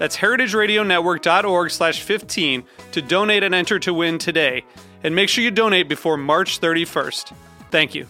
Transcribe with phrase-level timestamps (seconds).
[0.00, 4.64] That's heritageradionetwork.org slash 15 to donate and enter to win today.
[5.04, 7.34] And make sure you donate before March 31st.
[7.70, 8.06] Thank you.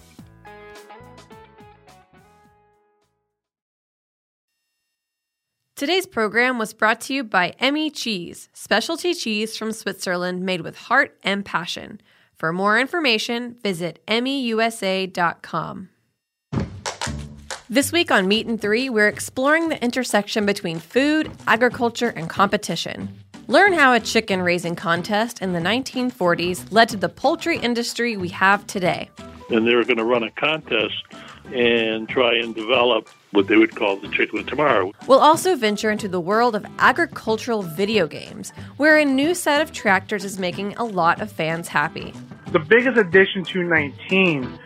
[5.74, 10.76] Today's program was brought to you by Emmi Cheese, specialty cheese from Switzerland made with
[10.76, 12.00] heart and passion.
[12.36, 15.89] For more information, visit emmiusa.com.
[17.72, 23.08] This week on Meat and Three, we're exploring the intersection between food, agriculture, and competition.
[23.46, 28.28] Learn how a chicken raising contest in the 1940s led to the poultry industry we
[28.30, 29.08] have today.
[29.50, 30.96] And they were going to run a contest
[31.54, 34.90] and try and develop what they would call the chicken of tomorrow.
[35.06, 39.70] We'll also venture into the world of agricultural video games, where a new set of
[39.70, 42.14] tractors is making a lot of fans happy.
[42.50, 44.58] The biggest addition to 19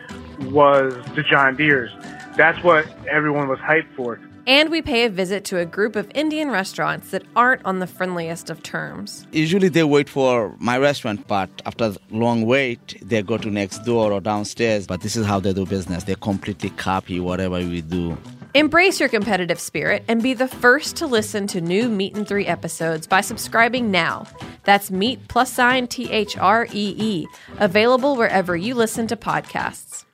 [0.45, 1.91] was the John Deere's.
[2.35, 4.19] That's what everyone was hyped for.
[4.47, 7.87] And we pay a visit to a group of Indian restaurants that aren't on the
[7.87, 9.25] friendliest of terms.
[9.31, 14.11] Usually they wait for my restaurant, but after long wait, they go to next door
[14.11, 14.85] or downstairs.
[14.85, 16.03] But this is how they do business.
[16.03, 18.15] They completely copy whatever we do.
[18.53, 22.45] Embrace your competitive spirit and be the first to listen to new Meat and Three
[22.45, 24.27] episodes by subscribing now.
[24.63, 30.04] That's Meat plus sign T H R E E, available wherever you listen to podcasts.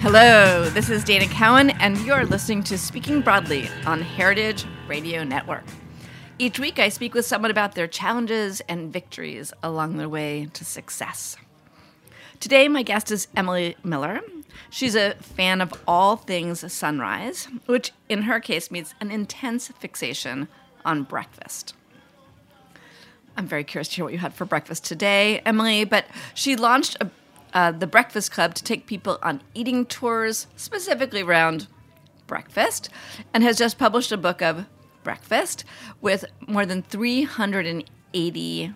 [0.00, 5.64] Hello, this is Dana Cowin, and you're listening to Speaking Broadly on Heritage Radio Network.
[6.38, 10.64] Each week, I speak with someone about their challenges and victories along their way to
[10.64, 11.36] success.
[12.38, 14.20] Today, my guest is Emily Miller.
[14.70, 20.46] She's a fan of all things sunrise, which in her case means an intense fixation
[20.84, 21.74] on breakfast.
[23.36, 26.96] I'm very curious to hear what you had for breakfast today, Emily, but she launched
[27.00, 27.10] a
[27.52, 31.66] uh, the Breakfast Club to take people on eating tours, specifically around
[32.26, 32.88] breakfast,
[33.32, 34.66] and has just published a book of
[35.02, 35.64] breakfast
[36.00, 38.74] with more than 380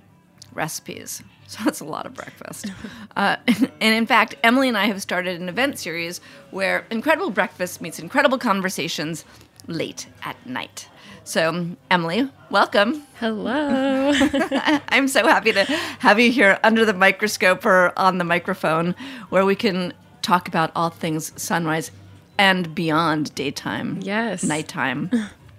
[0.53, 1.23] recipes.
[1.49, 2.73] So that's a lot of breakfast.
[3.15, 7.83] Uh, and in fact, Emily and I have started an event series where incredible breakfast
[7.83, 9.27] meets incredible conversations
[9.67, 10.89] late at night.
[11.25, 13.07] So, Emily, welcome.
[13.21, 14.13] Hello.
[14.89, 18.97] I'm so happy to have you here under the microscope or on the microphone
[19.29, 21.93] where we can talk about all things sunrise
[22.39, 24.01] and beyond daytime.
[24.03, 24.43] Yes.
[24.43, 25.11] Nighttime.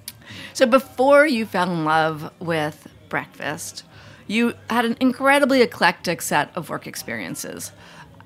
[0.54, 3.84] so, before you fell in love with breakfast,
[4.28, 7.72] you had an incredibly eclectic set of work experiences.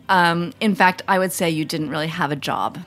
[0.09, 2.79] Um, in fact, I would say you didn't really have a job.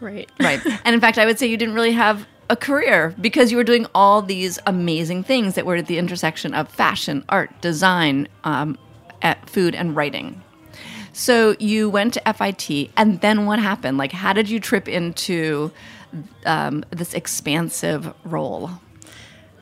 [0.00, 0.28] Right.
[0.40, 0.60] Right.
[0.84, 3.64] and in fact, I would say you didn't really have a career because you were
[3.64, 8.78] doing all these amazing things that were at the intersection of fashion, art, design, um,
[9.46, 10.42] food, and writing.
[11.12, 13.98] So you went to FIT, and then what happened?
[13.98, 15.70] Like, how did you trip into
[16.44, 18.70] um, this expansive role?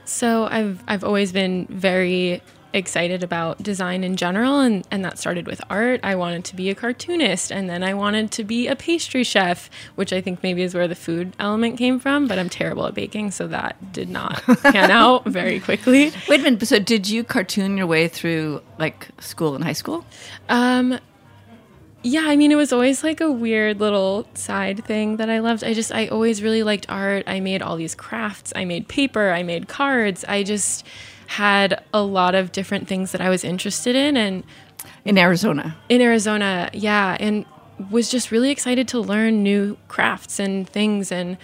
[0.05, 2.43] So I've I've always been very
[2.73, 6.01] excited about design in general and, and that started with art.
[6.03, 9.71] I wanted to be a cartoonist and then I wanted to be a pastry chef,
[9.95, 12.95] which I think maybe is where the food element came from, but I'm terrible at
[12.95, 16.13] baking, so that did not pan out very quickly.
[16.29, 20.05] Wait a minute, so did you cartoon your way through like school and high school?
[20.49, 20.99] Um
[22.05, 25.63] yeah, I mean, it was always like a weird little side thing that I loved.
[25.63, 27.25] I just, I always really liked art.
[27.29, 28.53] I made all these crafts.
[28.57, 29.31] I made paper.
[29.31, 30.25] I made cards.
[30.27, 30.85] I just,
[31.33, 34.45] had a lot of different things that I was interested in and
[35.07, 35.77] in Arizona.
[35.89, 37.47] In Arizona, yeah, and
[37.91, 41.39] was just really excited to learn new crafts and things and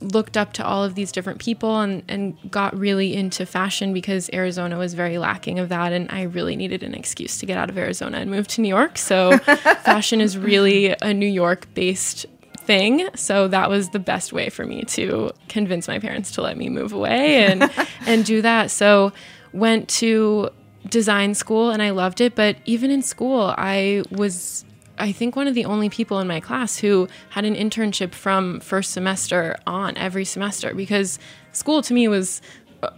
[0.00, 4.28] looked up to all of these different people and, and got really into fashion because
[4.34, 7.70] Arizona was very lacking of that and I really needed an excuse to get out
[7.70, 8.98] of Arizona and move to New York.
[8.98, 12.26] So fashion is really a New York based
[12.66, 13.08] thing.
[13.14, 16.68] So that was the best way for me to convince my parents to let me
[16.68, 17.70] move away and
[18.06, 18.70] and do that.
[18.70, 19.12] So
[19.52, 20.50] went to
[20.88, 24.64] design school and I loved it, but even in school I was
[24.98, 28.60] I think one of the only people in my class who had an internship from
[28.60, 31.18] first semester on every semester because
[31.52, 32.40] school to me was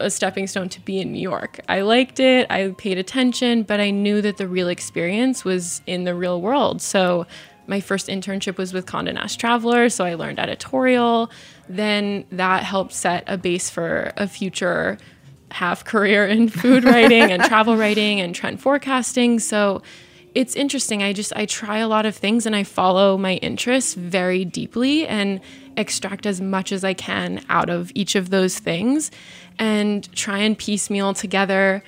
[0.00, 1.60] a stepping stone to be in New York.
[1.68, 6.04] I liked it, I paid attention, but I knew that the real experience was in
[6.04, 6.82] the real world.
[6.82, 7.26] So
[7.68, 11.30] my first internship was with Condé Nast Traveler, so I learned editorial.
[11.68, 14.98] Then that helped set a base for a future
[15.50, 19.38] half career in food writing and travel writing and trend forecasting.
[19.38, 19.82] So
[20.34, 21.02] it's interesting.
[21.02, 25.06] I just I try a lot of things and I follow my interests very deeply
[25.06, 25.40] and
[25.76, 29.10] extract as much as I can out of each of those things
[29.58, 31.82] and try and piecemeal together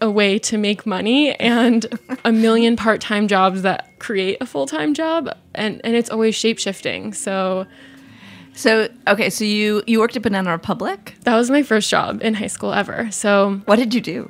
[0.00, 1.86] a way to make money and
[2.24, 7.66] a million part-time jobs that create a full-time job and and it's always shape-shifting so
[8.54, 11.14] So okay, so you you worked at Banana Republic.
[11.24, 14.28] that was my first job in high school ever so What did you do?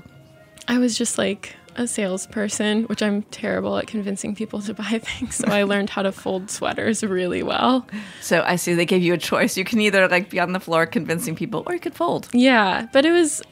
[0.69, 5.37] i was just like a salesperson which i'm terrible at convincing people to buy things
[5.37, 7.87] so i learned how to fold sweaters really well
[8.21, 9.57] So I see they gave you a choice.
[9.57, 12.29] You can either like be on the floor convincing people, or you could fold.
[12.33, 13.43] Yeah, but it was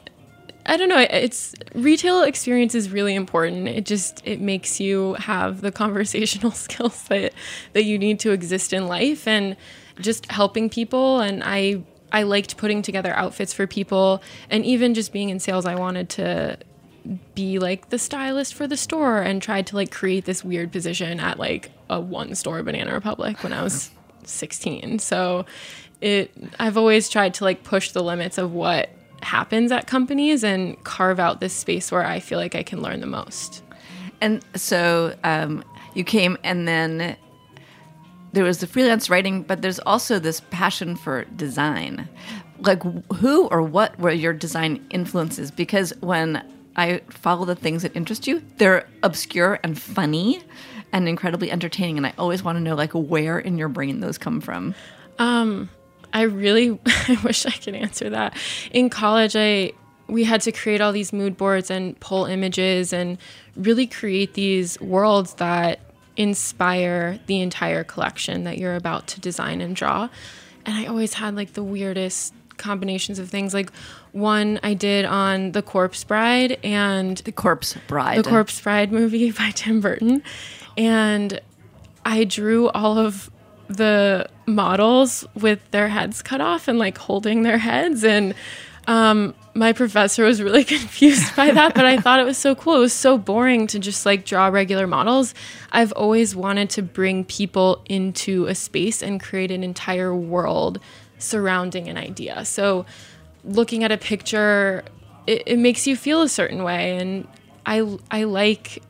[0.69, 3.67] I don't know, it's retail experience is really important.
[3.67, 7.33] It just it makes you have the conversational skills that
[7.73, 9.57] that you need to exist in life and
[9.99, 11.81] just helping people and I
[12.11, 14.21] I liked putting together outfits for people
[14.51, 16.57] and even just being in sales I wanted to
[17.33, 21.19] be like the stylist for the store and tried to like create this weird position
[21.19, 23.89] at like a one store banana republic when I was
[24.23, 24.99] 16.
[24.99, 25.47] So
[25.99, 30.81] it I've always tried to like push the limits of what happens at companies and
[30.83, 33.63] carve out this space where I feel like I can learn the most.
[34.21, 35.63] And so um,
[35.93, 37.15] you came, and then
[38.33, 42.07] there was the freelance writing, but there's also this passion for design.
[42.59, 42.83] Like,
[43.13, 45.51] who or what were your design influences?
[45.51, 46.45] Because when
[46.75, 50.41] I follow the things that interest you, they're obscure and funny
[50.91, 51.97] and incredibly entertaining.
[51.97, 54.75] And I always want to know, like, where in your brain those come from.
[56.13, 58.35] I really I wish I could answer that.
[58.71, 59.73] In college I
[60.07, 63.17] we had to create all these mood boards and pull images and
[63.55, 65.79] really create these worlds that
[66.17, 70.09] inspire the entire collection that you're about to design and draw.
[70.65, 73.53] And I always had like the weirdest combinations of things.
[73.53, 73.71] Like
[74.11, 78.23] one I did on The Corpse Bride and The Corpse Bride.
[78.23, 80.21] the Corpse Bride movie by Tim Burton.
[80.77, 81.39] And
[82.05, 83.31] I drew all of
[83.69, 88.03] the models with their heads cut off and like holding their heads.
[88.03, 88.33] And
[88.87, 92.77] um, my professor was really confused by that, but I thought it was so cool.
[92.77, 95.35] It was so boring to just like draw regular models.
[95.71, 100.79] I've always wanted to bring people into a space and create an entire world
[101.19, 102.43] surrounding an idea.
[102.45, 102.87] So
[103.43, 104.83] looking at a picture,
[105.27, 106.97] it, it makes you feel a certain way.
[106.97, 107.27] And
[107.67, 108.81] I, I like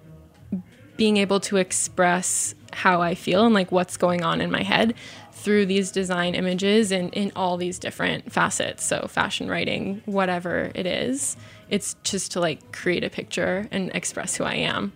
[0.95, 4.93] being able to express how I feel and like what's going on in my head
[5.33, 8.83] through these design images and in all these different facets.
[8.83, 11.37] So fashion writing, whatever it is,
[11.69, 14.91] it's just to like create a picture and express who I am.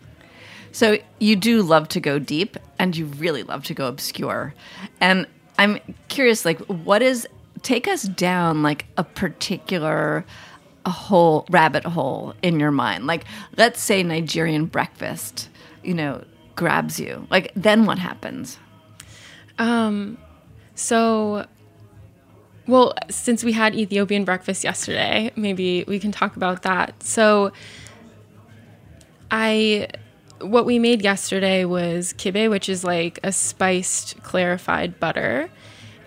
[0.71, 4.53] So you do love to go deep and you really love to go obscure.
[4.99, 5.27] And
[5.57, 7.27] I'm curious like what is
[7.61, 10.25] take us down like a particular
[10.85, 13.07] a whole rabbit hole in your mind.
[13.07, 13.23] Like
[13.55, 15.47] let's say Nigerian breakfast,
[15.83, 16.23] you know,
[16.55, 17.27] grabs you.
[17.29, 18.57] Like then what happens?
[19.57, 20.17] Um,
[20.75, 21.45] So,
[22.67, 27.03] well, since we had Ethiopian breakfast yesterday, maybe we can talk about that.
[27.03, 27.51] So,
[29.29, 29.87] I
[30.39, 35.49] what we made yesterday was kibe, which is like a spiced clarified butter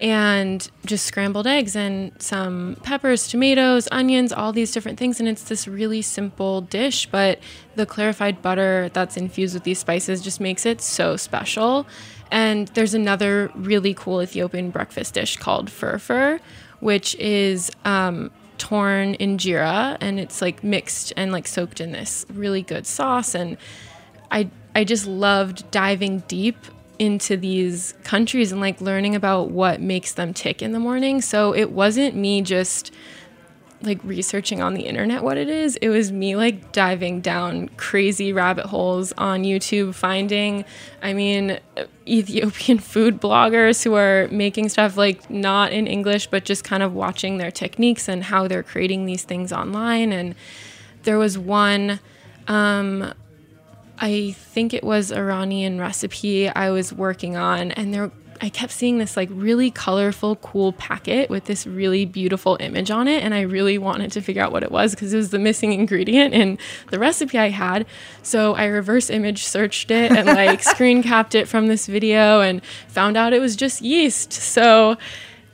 [0.00, 5.44] and just scrambled eggs and some peppers, tomatoes, onions, all these different things and it's
[5.44, 7.38] this really simple dish, but
[7.74, 11.86] the clarified butter that's infused with these spices just makes it so special.
[12.30, 16.40] And there's another really cool Ethiopian breakfast dish called firfir,
[16.80, 22.62] which is um, torn injera and it's like mixed and like soaked in this really
[22.62, 23.34] good sauce.
[23.34, 23.56] And
[24.30, 26.58] I I just loved diving deep
[26.98, 31.20] into these countries and like learning about what makes them tick in the morning.
[31.20, 32.92] So it wasn't me just
[33.82, 35.76] like researching on the internet what it is.
[35.76, 40.64] It was me like diving down crazy rabbit holes on YouTube, finding,
[41.02, 41.58] I mean,
[42.08, 46.94] Ethiopian food bloggers who are making stuff like not in English, but just kind of
[46.94, 50.12] watching their techniques and how they're creating these things online.
[50.12, 50.34] And
[51.02, 52.00] there was one,
[52.48, 53.12] um,
[53.98, 58.10] I think it was Iranian recipe I was working on, and they're
[58.40, 63.08] I kept seeing this like really colorful, cool packet with this really beautiful image on
[63.08, 63.22] it.
[63.22, 65.72] And I really wanted to figure out what it was because it was the missing
[65.72, 66.58] ingredient in
[66.90, 67.86] the recipe I had.
[68.22, 72.62] So I reverse image searched it and like screen capped it from this video and
[72.88, 74.32] found out it was just yeast.
[74.32, 74.96] So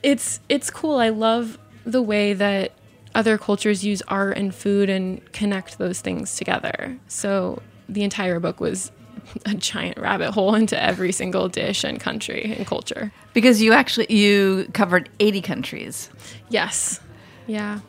[0.01, 0.97] it's it's cool.
[0.97, 2.73] I love the way that
[3.15, 6.97] other cultures use art and food and connect those things together.
[7.07, 8.91] So the entire book was
[9.45, 13.11] a giant rabbit hole into every single dish and country and culture.
[13.33, 16.09] Because you actually you covered 80 countries.
[16.49, 16.99] Yes.
[17.47, 17.79] Yeah.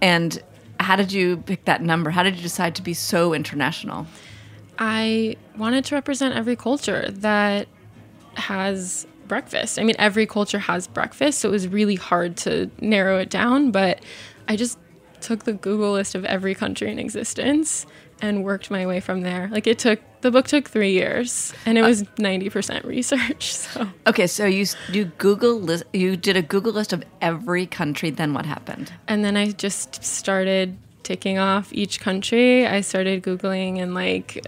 [0.00, 0.42] And
[0.78, 2.10] how did you pick that number?
[2.10, 4.06] How did you decide to be so international?
[4.78, 7.66] I wanted to represent every culture that
[8.34, 9.78] has breakfast.
[9.78, 13.70] I mean, every culture has breakfast, so it was really hard to narrow it down,
[13.70, 14.00] but
[14.48, 14.78] I just
[15.20, 17.86] took the Google list of every country in existence
[18.22, 19.48] and worked my way from there.
[19.52, 23.54] Like it took the book took 3 years and it uh, was 90% research.
[23.54, 28.10] So Okay, so you you Google list you did a Google list of every country
[28.10, 28.92] then what happened?
[29.08, 32.66] and then I just started ticking off each country.
[32.66, 34.44] I started googling and like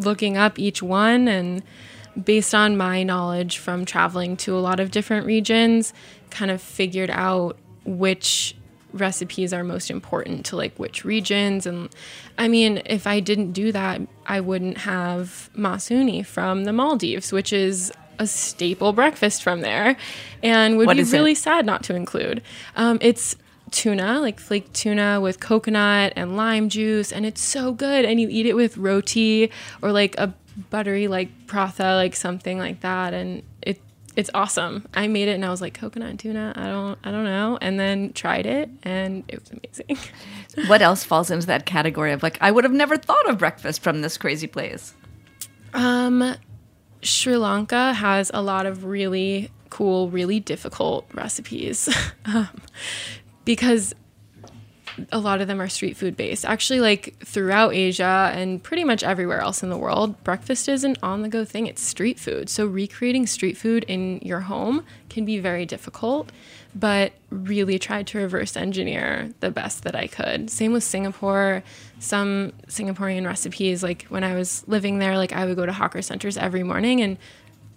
[0.00, 1.62] looking up each one and
[2.22, 5.92] based on my knowledge from traveling to a lot of different regions,
[6.30, 8.54] kind of figured out which
[8.92, 11.88] recipes are most important to like which regions and
[12.38, 17.32] I mean if I didn't do that I wouldn't have mas huni from the Maldives
[17.32, 19.96] which is a staple breakfast from there
[20.42, 21.16] and would What be is it?
[21.16, 22.42] really sad not to include.
[22.76, 23.36] Um, it's
[23.72, 28.04] tuna, like flaked tuna with coconut and lime juice, and it's so good.
[28.04, 29.50] And you eat it with roti
[29.82, 30.32] or like a
[30.70, 33.80] buttery like pratha, like something like that, and it
[34.16, 34.88] it's awesome.
[34.94, 36.52] I made it and I was like coconut and tuna.
[36.56, 39.98] I don't I don't know, and then tried it and it was amazing.
[40.68, 43.82] What else falls into that category of like I would have never thought of breakfast
[43.82, 44.94] from this crazy place?
[45.74, 46.34] Um,
[47.02, 51.94] Sri Lanka has a lot of really cool, really difficult recipes
[52.24, 52.48] um,
[53.44, 53.94] because
[55.12, 56.44] a lot of them are street food based.
[56.44, 60.96] Actually, like throughout Asia and pretty much everywhere else in the world, breakfast is an
[61.02, 61.66] on the go thing.
[61.66, 62.48] It's street food.
[62.48, 66.30] So, recreating street food in your home can be very difficult,
[66.74, 70.50] but really tried to reverse engineer the best that I could.
[70.50, 71.62] Same with Singapore.
[71.98, 76.02] Some Singaporean recipes, like when I was living there, like I would go to hawker
[76.02, 77.18] centers every morning and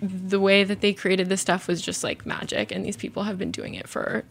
[0.01, 3.37] the way that they created this stuff was just like magic and these people have
[3.37, 4.23] been doing it for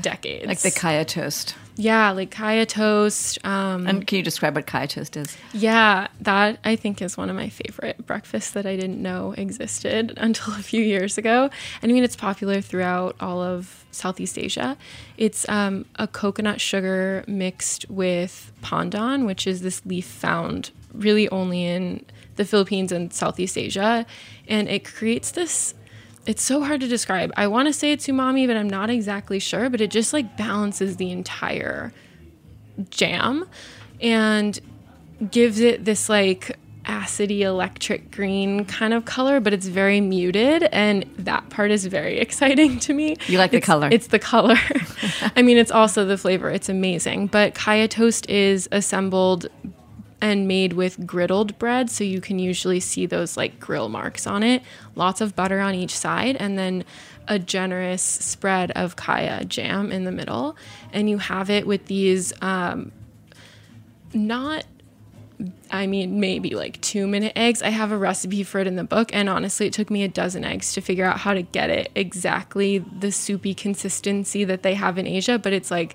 [0.00, 1.54] decades Like the kaya toast.
[1.76, 5.36] yeah like kaya toast um And can you describe what kaya toast is?
[5.52, 10.12] yeah that i think is one of my favorite breakfasts that i didn't know existed
[10.18, 11.48] until a few years ago
[11.82, 14.76] and i mean it's popular throughout all of southeast asia
[15.16, 21.64] it's um, a coconut sugar mixed with pandan which is this leaf found really only
[21.64, 22.04] in
[22.36, 24.04] the philippines and southeast asia
[24.48, 25.74] and it creates this
[26.28, 27.32] it's so hard to describe.
[27.38, 29.70] I want to say it's umami, but I'm not exactly sure.
[29.70, 31.90] But it just like balances the entire
[32.90, 33.48] jam
[34.02, 34.60] and
[35.30, 40.64] gives it this like acidy electric green kind of color, but it's very muted.
[40.64, 43.16] And that part is very exciting to me.
[43.26, 43.88] You like the color.
[43.90, 44.56] It's the color.
[45.34, 46.50] I mean, it's also the flavor.
[46.50, 47.28] It's amazing.
[47.28, 49.48] But kaya toast is assembled
[50.20, 51.90] and made with griddled bread.
[51.90, 54.62] So you can usually see those like grill marks on it.
[54.94, 56.84] Lots of butter on each side, and then
[57.28, 60.56] a generous spread of kaya jam in the middle.
[60.92, 62.92] And you have it with these um,
[64.12, 64.64] not
[65.70, 67.62] I mean, maybe like two minute eggs.
[67.62, 70.08] I have a recipe for it in the book, and honestly, it took me a
[70.08, 74.74] dozen eggs to figure out how to get it exactly the soupy consistency that they
[74.74, 75.38] have in Asia.
[75.38, 75.94] But it's like,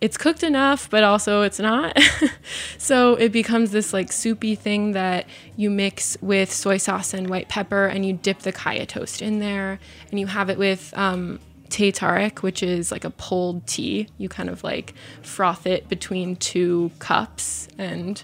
[0.00, 1.96] it's cooked enough, but also it's not.
[2.78, 5.26] so it becomes this like soupy thing that
[5.56, 9.38] you mix with soy sauce and white pepper, and you dip the kaya toast in
[9.38, 9.78] there,
[10.10, 11.38] and you have it with um,
[11.70, 14.08] teh tarik, which is like a pulled tea.
[14.18, 18.22] You kind of like froth it between two cups and.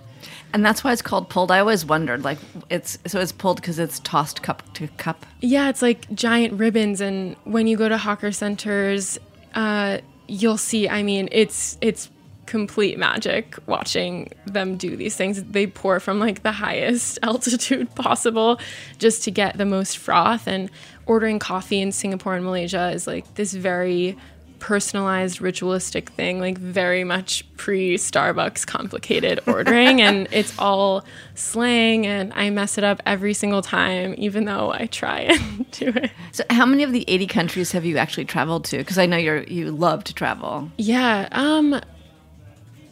[0.52, 1.50] And that's why it's called pulled.
[1.50, 2.38] I always wondered, like,
[2.71, 5.26] it's so it's pulled because it's tossed cup to cup.
[5.41, 9.19] Yeah, it's like giant ribbons, and when you go to hawker centers,
[9.55, 9.99] uh,
[10.32, 10.88] you'll see.
[10.88, 12.10] I mean, it's it's
[12.46, 15.42] complete magic watching them do these things.
[15.44, 18.58] They pour from like the highest altitude possible
[18.98, 20.46] just to get the most froth.
[20.46, 20.70] And
[21.06, 24.16] ordering coffee in Singapore and Malaysia is like this very
[24.62, 31.04] personalized ritualistic thing like very much pre starbucks complicated ordering and it's all
[31.35, 35.88] slang and i mess it up every single time even though i try and do
[35.88, 38.78] it So, how many of the eighty countries have you actually traveled to?
[38.78, 40.71] Because I know you're you love to travel.
[40.78, 41.81] yeah um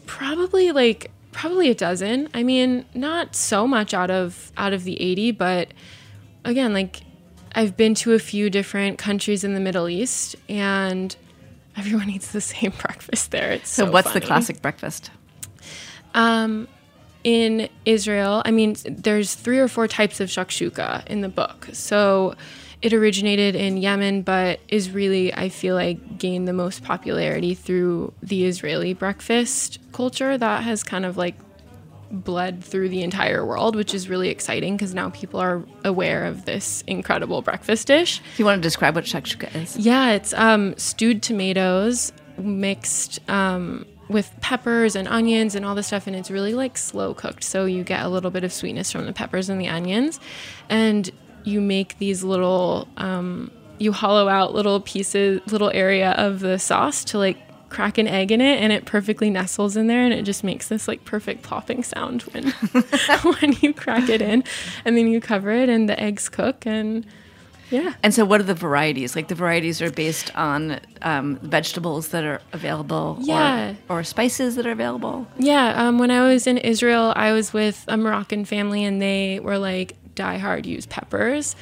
[0.07, 5.01] probably like probably a dozen i mean not so much out of out of the
[5.01, 5.69] 80 but
[6.45, 7.03] again like
[7.55, 11.17] I've been to a few different countries in the Middle East, and
[11.77, 13.53] everyone eats the same breakfast there.
[13.53, 15.11] It's So, so, what's the classic breakfast?
[16.15, 16.69] Um,
[17.23, 21.69] in Israel, I mean, there's three or four types of shakshuka in the book.
[21.73, 22.35] So
[22.83, 28.15] it originated in Yemen, but is really, I feel like, gained the most popularity through
[28.23, 31.35] the Israeli breakfast culture that has kind of like
[32.11, 36.45] bled through the entire world, which is really exciting because now people are aware of
[36.45, 38.19] this incredible breakfast dish.
[38.19, 39.77] Do you want to describe what shakshuka is?
[39.77, 46.07] Yeah, it's um, stewed tomatoes mixed um, with peppers and onions and all this stuff,
[46.07, 47.45] and it's really like slow cooked.
[47.45, 50.19] So you get a little bit of sweetness from the peppers and the onions,
[50.69, 51.11] and
[51.45, 57.05] you make these little, um, you hollow out little pieces, little area of the sauce
[57.05, 57.39] to like
[57.71, 60.69] crack an egg in it and it perfectly nestles in there and it just makes
[60.69, 62.49] this like perfect plopping sound when
[63.41, 64.45] when you crack it in
[64.85, 67.07] and then you cover it and the eggs cook and
[67.71, 69.15] yeah And so, what are the varieties?
[69.15, 73.75] Like the varieties are based on um, vegetables that are available, Yeah.
[73.89, 75.29] or, or spices that are available.
[75.39, 79.39] Yeah, um, when I was in Israel, I was with a Moroccan family, and they
[79.39, 81.55] were like diehard use peppers.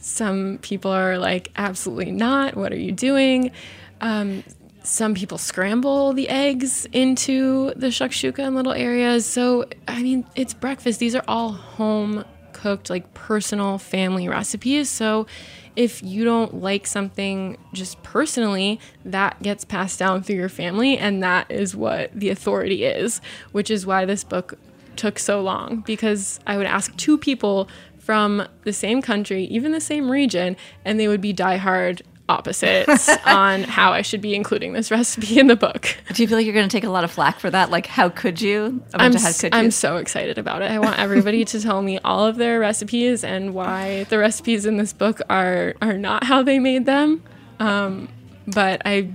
[0.00, 2.56] Some people are like, absolutely not.
[2.56, 3.52] What are you doing?
[4.00, 4.42] Um,
[4.86, 9.26] some people scramble the eggs into the shakshuka in little areas.
[9.26, 11.00] So, I mean, it's breakfast.
[11.00, 14.88] These are all home cooked, like personal family recipes.
[14.88, 15.26] So,
[15.74, 21.22] if you don't like something just personally, that gets passed down through your family, and
[21.22, 23.20] that is what the authority is,
[23.52, 24.54] which is why this book
[24.94, 29.80] took so long because I would ask two people from the same country, even the
[29.80, 34.90] same region, and they would be diehard opposites on how I should be including this
[34.90, 35.96] recipe in the book.
[36.12, 37.70] Do you feel like you're going to take a lot of flack for that?
[37.70, 38.82] Like, how could you?
[38.92, 39.70] A bunch I'm, of how could I'm you?
[39.70, 40.70] so excited about it.
[40.70, 44.76] I want everybody to tell me all of their recipes and why the recipes in
[44.76, 47.22] this book are are not how they made them.
[47.58, 48.08] Um,
[48.46, 49.10] but I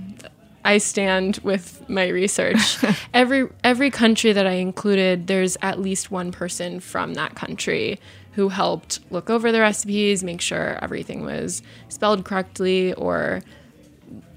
[0.64, 2.78] I stand with my research.
[3.14, 7.98] every every country that I included, there's at least one person from that country
[8.32, 13.42] who helped look over the recipes, make sure everything was spelled correctly or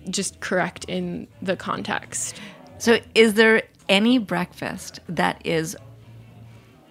[0.09, 2.39] just correct in the context.
[2.77, 5.77] So, is there any breakfast that is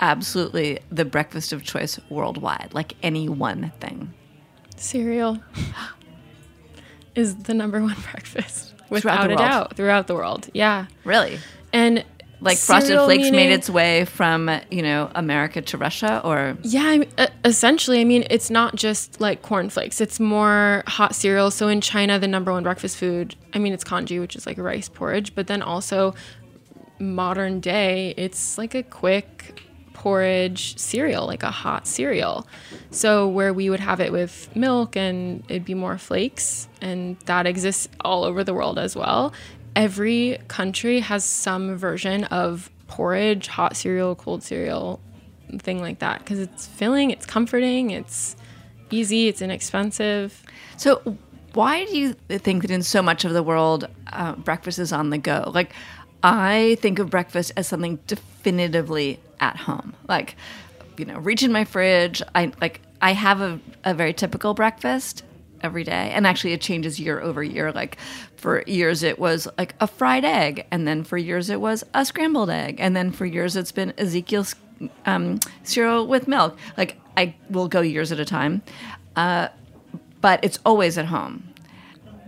[0.01, 2.71] absolutely the breakfast of choice worldwide?
[2.73, 4.15] Like any one thing?
[4.77, 5.41] Cereal
[7.15, 10.49] is the number one breakfast without a doubt throughout the world.
[10.53, 10.87] Yeah.
[11.05, 11.39] Really?
[11.73, 12.05] And
[12.41, 16.99] Like Frosted Flakes made its way from, you know, America to Russia or Yeah, I
[16.99, 17.11] mean,
[17.45, 20.01] essentially, I mean, it's not just like cornflakes.
[20.01, 21.51] It's more hot cereal.
[21.51, 24.59] So in China, the number one breakfast food, I mean, it's congee, which is like
[24.59, 26.15] rice porridge, but then also
[26.99, 29.63] modern day, it's like a quick
[30.05, 32.47] porridge cereal, like a hot cereal.
[32.91, 37.47] So where we would have it with milk and it'd be more flakes, and that
[37.47, 39.33] exists all over the world as well.
[39.75, 45.01] Every country has some version of porridge, hot cereal, cold cereal,
[45.59, 48.37] thing like that because it's filling, it's comforting, it's
[48.91, 50.43] easy, it's inexpensive.
[50.77, 51.17] So,
[51.55, 55.09] why do you think that in so much of the world, uh, breakfast is on
[55.09, 55.51] the go?
[55.55, 55.73] Like,
[56.25, 59.95] I think of breakfast as something definitively at home.
[60.09, 60.37] Like,
[60.97, 62.23] you know, reach in my fridge.
[62.35, 62.81] I like.
[63.03, 65.23] I have a, a very typical breakfast
[65.61, 67.71] every day, and actually, it changes year over year.
[67.71, 67.99] Like,
[68.37, 72.05] for years it was like a fried egg, and then for years it was a
[72.05, 74.55] scrambled egg, and then for years it's been Ezekiel's
[75.05, 76.59] um, cereal with milk.
[76.79, 78.63] Like, I will go years at a time.
[79.15, 79.49] Uh,
[80.25, 81.47] but it's always at home.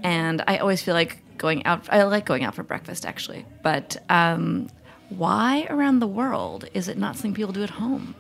[0.03, 3.45] And I always feel like going out, I like going out for breakfast actually.
[3.63, 4.69] But um,
[5.09, 8.15] why around the world is it not something people do at home?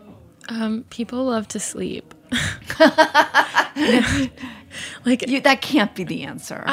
[0.48, 2.14] Um, people love to sleep.
[5.05, 6.64] like You, that can't be the answer.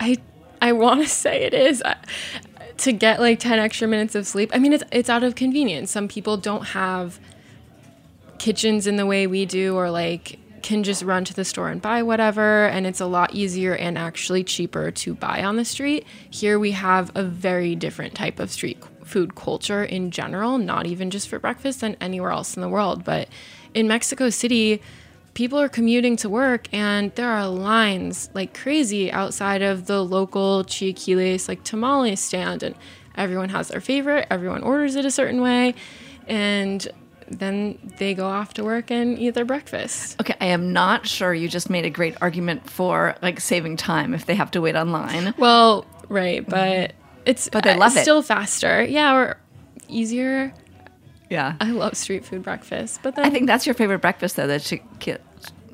[0.00, 0.18] I
[0.60, 1.96] I want to say it is I,
[2.78, 4.50] to get like 10 extra minutes of sleep.
[4.54, 5.90] I mean it's it's out of convenience.
[5.90, 7.18] Some people don't have
[8.38, 11.80] kitchens in the way we do or like can just run to the store and
[11.80, 16.06] buy whatever and it's a lot easier and actually cheaper to buy on the street.
[16.30, 21.10] Here we have a very different type of street food culture in general, not even
[21.10, 23.28] just for breakfast than anywhere else in the world, but
[23.74, 24.82] in Mexico City
[25.38, 30.64] people are commuting to work and there are lines like crazy outside of the local
[30.64, 32.74] chiquiles like tamale stand and
[33.14, 35.72] everyone has their favorite everyone orders it a certain way
[36.26, 36.88] and
[37.30, 41.32] then they go off to work and eat their breakfast okay, I am not sure
[41.34, 44.76] you just made a great argument for like saving time if they have to wait
[44.76, 45.34] online.
[45.38, 46.92] well right but
[47.26, 48.02] it's But they uh, love it.
[48.02, 49.36] still faster yeah or
[49.88, 50.52] easier
[51.30, 51.54] Yeah.
[51.60, 54.64] i love street food breakfast but then I think that's your favorite breakfast though, that
[54.68, 55.16] chi- ki-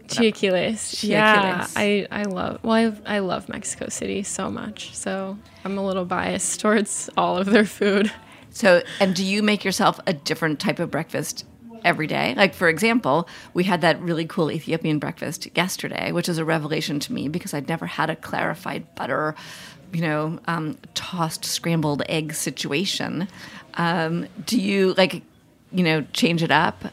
[0.06, 1.02] Chiaquiles.
[1.02, 2.60] Yeah, I, I love.
[2.62, 7.38] Well, I, I love Mexico City so much, so I'm a little biased towards all
[7.38, 8.12] of their food.
[8.54, 11.44] So, and do you make yourself a different type of breakfast
[11.84, 12.34] every day?
[12.36, 17.00] Like, for example, we had that really cool Ethiopian breakfast yesterday, which is a revelation
[17.00, 19.34] to me because I'd never had a clarified butter,
[19.92, 23.28] you know, um, tossed scrambled egg situation.
[23.74, 25.22] Um, do you like,
[25.72, 26.84] you know, change it up,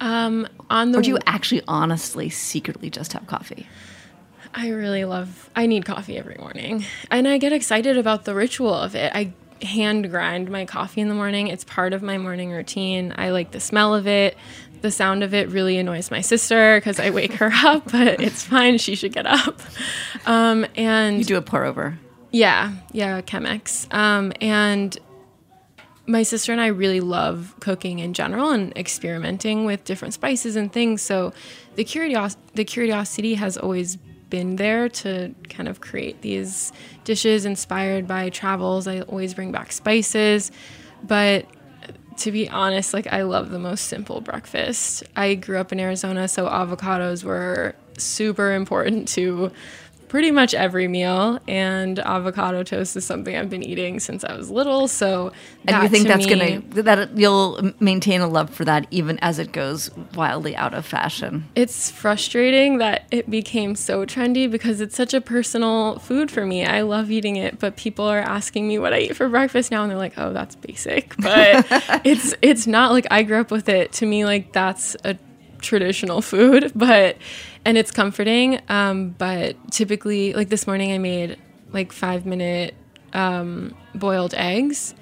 [0.00, 3.66] Um, on the or do you actually, honestly, secretly just have coffee?
[4.54, 5.50] I really love.
[5.54, 9.12] I need coffee every morning, and I get excited about the ritual of it.
[9.14, 9.32] I
[9.62, 11.48] hand grind my coffee in the morning.
[11.48, 13.14] It's part of my morning routine.
[13.16, 14.36] I like the smell of it.
[14.82, 18.44] The sound of it really annoys my sister because I wake her up, but it's
[18.44, 18.78] fine.
[18.78, 19.58] She should get up.
[20.26, 21.98] Um, and You do a pour over.
[22.30, 23.92] yeah, yeah, Chemex.
[23.94, 24.96] Um, and
[26.08, 30.72] my sister and I really love cooking in general and experimenting with different spices and
[30.72, 31.02] things.
[31.02, 31.32] So
[31.74, 33.98] the curios- the curiosity has always
[34.30, 36.72] been there to kind of create these
[37.04, 38.86] dishes inspired by travels.
[38.86, 40.50] I always bring back spices,
[41.02, 41.46] but
[42.18, 45.04] to be honest, like I love the most simple breakfast.
[45.14, 49.50] I grew up in Arizona, so avocados were super important to
[50.08, 54.50] pretty much every meal and avocado toast is something I've been eating since I was
[54.50, 54.88] little.
[54.88, 55.32] So
[55.66, 59.38] And you think that's me- gonna that you'll maintain a love for that even as
[59.38, 61.48] it goes wildly out of fashion?
[61.54, 66.64] It's frustrating that it became so trendy because it's such a personal food for me.
[66.64, 69.82] I love eating it, but people are asking me what I eat for breakfast now
[69.82, 71.66] and they're like, "Oh, that's basic." But
[72.04, 73.92] it's it's not like I grew up with it.
[73.92, 75.16] To me like that's a
[75.60, 77.16] traditional food, but
[77.64, 78.60] and it's comforting.
[78.68, 81.36] Um, but typically like this morning I made
[81.72, 82.74] like 5 minute
[83.12, 84.94] um, boiled eggs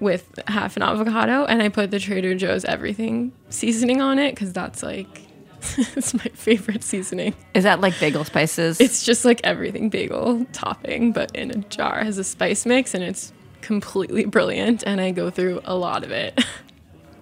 [0.00, 4.52] with half an avocado and I put the Trader Joe's everything seasoning on it cuz
[4.52, 5.22] that's like
[5.78, 7.34] it's my favorite seasoning.
[7.54, 8.80] Is that like bagel spices?
[8.80, 12.94] It's just like everything bagel topping but in a jar It has a spice mix
[12.94, 16.44] and it's completely brilliant and I go through a lot of it.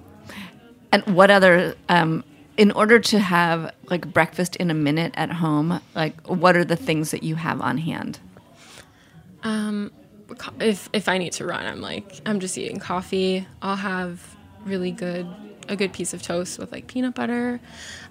[0.92, 2.24] and what other um,
[2.56, 6.76] in order to have like breakfast in a minute at home, like what are the
[6.76, 8.18] things that you have on hand?
[9.42, 9.90] Um,
[10.36, 13.46] co- if if I need to run, I'm like I'm just eating coffee.
[13.62, 15.26] I'll have really good
[15.68, 17.60] a good piece of toast with like peanut butter.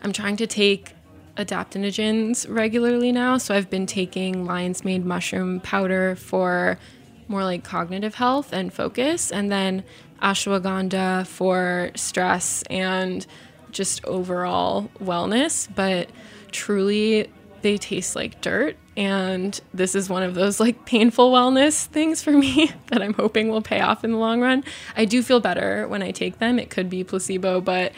[0.03, 0.93] I'm trying to take
[1.37, 6.79] adaptogens regularly now, so I've been taking lion's mane mushroom powder for
[7.27, 9.83] more like cognitive health and focus, and then
[10.21, 13.25] ashwagandha for stress and
[13.71, 15.67] just overall wellness.
[15.73, 16.09] But
[16.51, 17.29] truly,
[17.61, 18.77] they taste like dirt.
[18.97, 23.49] And this is one of those like painful wellness things for me that I'm hoping
[23.49, 24.63] will pay off in the long run.
[24.95, 26.59] I do feel better when I take them.
[26.59, 27.93] It could be placebo, but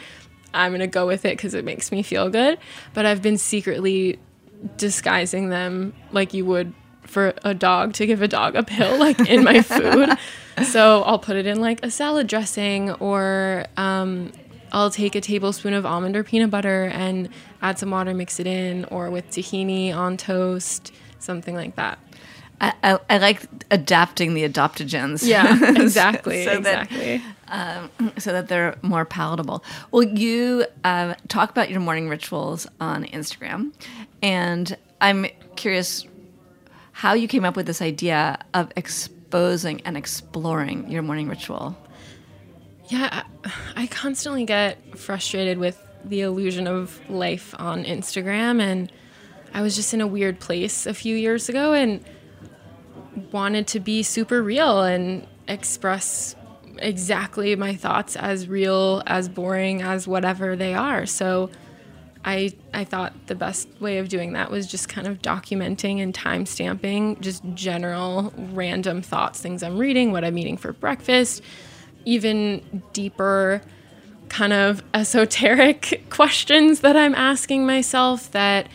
[0.54, 2.58] I'm going to go with it because it makes me feel good.
[2.94, 4.18] But I've been secretly
[4.76, 6.72] disguising them like you would
[7.04, 10.10] for a dog to give a dog a pill, like in my food.
[10.64, 14.32] so I'll put it in like a salad dressing or um,
[14.72, 17.28] I'll take a tablespoon of almond or peanut butter and
[17.60, 21.98] add some water, mix it in, or with tahini on toast, something like that.
[22.60, 25.26] I, I, I like adapting the adaptogens.
[25.26, 27.22] Yeah, exactly, So that- exactly.
[28.18, 29.62] so that they're more palatable.
[29.90, 33.72] Well, you uh, talk about your morning rituals on Instagram,
[34.22, 36.06] and I'm curious
[36.92, 41.76] how you came up with this idea of exposing and exploring your morning ritual.
[42.88, 43.24] Yeah,
[43.76, 48.60] I constantly get frustrated with the illusion of life on Instagram.
[48.60, 48.92] And
[49.54, 52.04] I was just in a weird place a few years ago and
[53.30, 56.34] wanted to be super real and express
[56.78, 61.06] exactly my thoughts as real, as boring, as whatever they are.
[61.06, 61.50] So
[62.24, 66.14] I I thought the best way of doing that was just kind of documenting and
[66.14, 71.42] time stamping just general random thoughts, things I'm reading, what I'm eating for breakfast,
[72.04, 73.62] even deeper
[74.28, 78.68] kind of esoteric questions that I'm asking myself that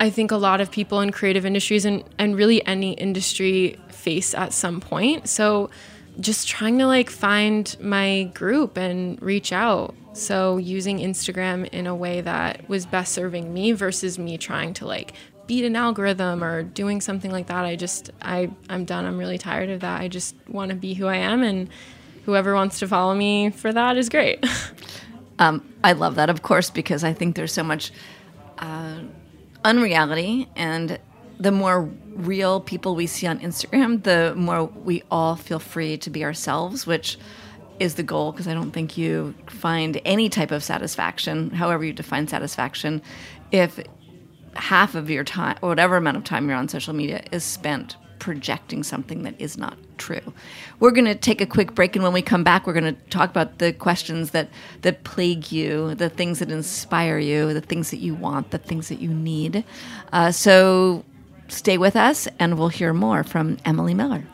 [0.00, 4.34] I think a lot of people in creative industries and, and really any industry face
[4.34, 5.28] at some point.
[5.28, 5.70] So
[6.18, 9.94] just trying to like find my group and reach out.
[10.12, 14.86] So using Instagram in a way that was best serving me versus me trying to
[14.86, 15.12] like
[15.46, 17.64] beat an algorithm or doing something like that.
[17.64, 19.04] I just I I'm done.
[19.04, 20.00] I'm really tired of that.
[20.00, 21.68] I just want to be who I am and
[22.30, 24.44] whoever wants to follow me for that is great.
[25.40, 27.92] Um, I love that, of course, because I think there's so much
[28.58, 28.98] uh,
[29.64, 30.98] unreality, and
[31.38, 36.10] the more real people we see on Instagram, the more we all feel free to
[36.10, 37.16] be ourselves, which
[37.78, 38.32] is the goal.
[38.32, 43.00] Because I don't think you find any type of satisfaction, however you define satisfaction,
[43.50, 43.80] if
[44.56, 47.96] half of your time, or whatever amount of time you're on social media, is spent
[48.18, 50.32] projecting something that is not true.
[50.80, 53.00] We're going to take a quick break, and when we come back, we're going to
[53.10, 54.48] talk about the questions that
[54.82, 58.88] that plague you, the things that inspire you, the things that you want, the things
[58.88, 59.62] that you need.
[60.12, 61.04] Uh, so
[61.48, 64.24] stay with us, and we'll hear more from Emily Miller.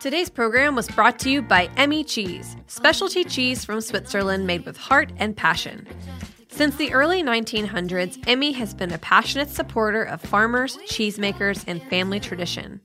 [0.00, 4.78] Today's program was brought to you by Emmi Cheese, specialty cheese from Switzerland made with
[4.78, 5.86] heart and passion.
[6.48, 12.18] Since the early 1900s, Emmi has been a passionate supporter of farmers, cheesemakers, and family
[12.18, 12.80] tradition.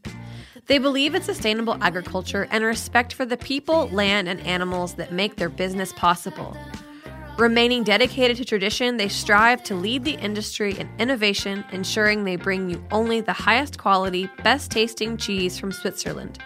[0.66, 5.38] They believe in sustainable agriculture and respect for the people, land, and animals that make
[5.38, 6.58] their business possible.
[7.38, 12.70] Remaining dedicated to tradition, they strive to lead the industry in innovation, ensuring they bring
[12.70, 16.40] you only the highest quality, best tasting cheese from Switzerland.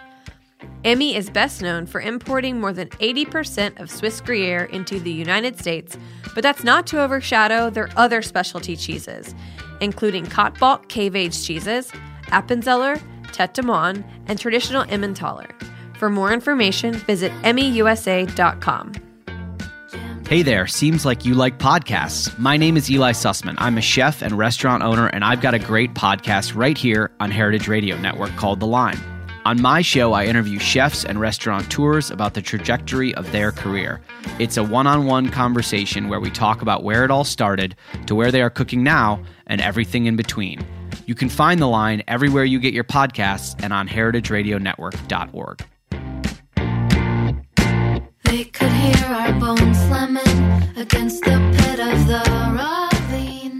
[0.84, 5.58] Emmi is best known for importing more than 80% of Swiss Gruyere into the United
[5.58, 5.98] States,
[6.34, 9.34] but that's not to overshadow their other specialty cheeses,
[9.82, 11.92] including Kaltbach cave-aged cheeses,
[12.28, 12.98] Appenzeller,
[13.30, 15.50] Tete de Moine, and traditional Emmentaler.
[15.98, 18.92] For more information, visit emmiusa.com.
[20.28, 22.38] Hey there, seems like you like podcasts.
[22.38, 23.56] My name is Eli Sussman.
[23.58, 27.30] I'm a chef and restaurant owner, and I've got a great podcast right here on
[27.30, 28.98] Heritage Radio Network called The Line.
[29.46, 34.02] On my show, I interview chefs and restaurateurs about the trajectory of their career.
[34.38, 37.74] It's a one on one conversation where we talk about where it all started
[38.06, 40.62] to where they are cooking now and everything in between.
[41.06, 45.64] You can find the line everywhere you get your podcasts and on heritageradionetwork.org.
[48.24, 52.22] They could hear our bones slamming against the pit of the
[53.08, 53.58] ravine.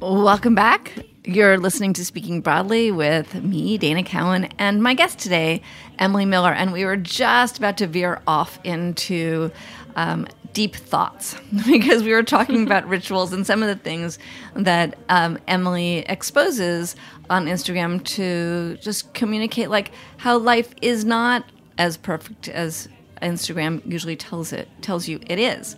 [0.00, 0.92] Welcome back.
[1.24, 5.62] You're listening to Speaking Broadly with me, Dana Cowin, and my guest today,
[5.96, 6.52] Emily Miller.
[6.52, 9.52] And we were just about to veer off into
[9.94, 14.18] um, deep thoughts because we were talking about rituals and some of the things
[14.56, 16.96] that um, Emily exposes
[17.30, 21.44] on Instagram to just communicate, like how life is not
[21.78, 22.88] as perfect as
[23.22, 25.76] Instagram usually tells it tells you it is.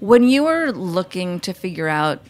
[0.00, 2.22] When you were looking to figure out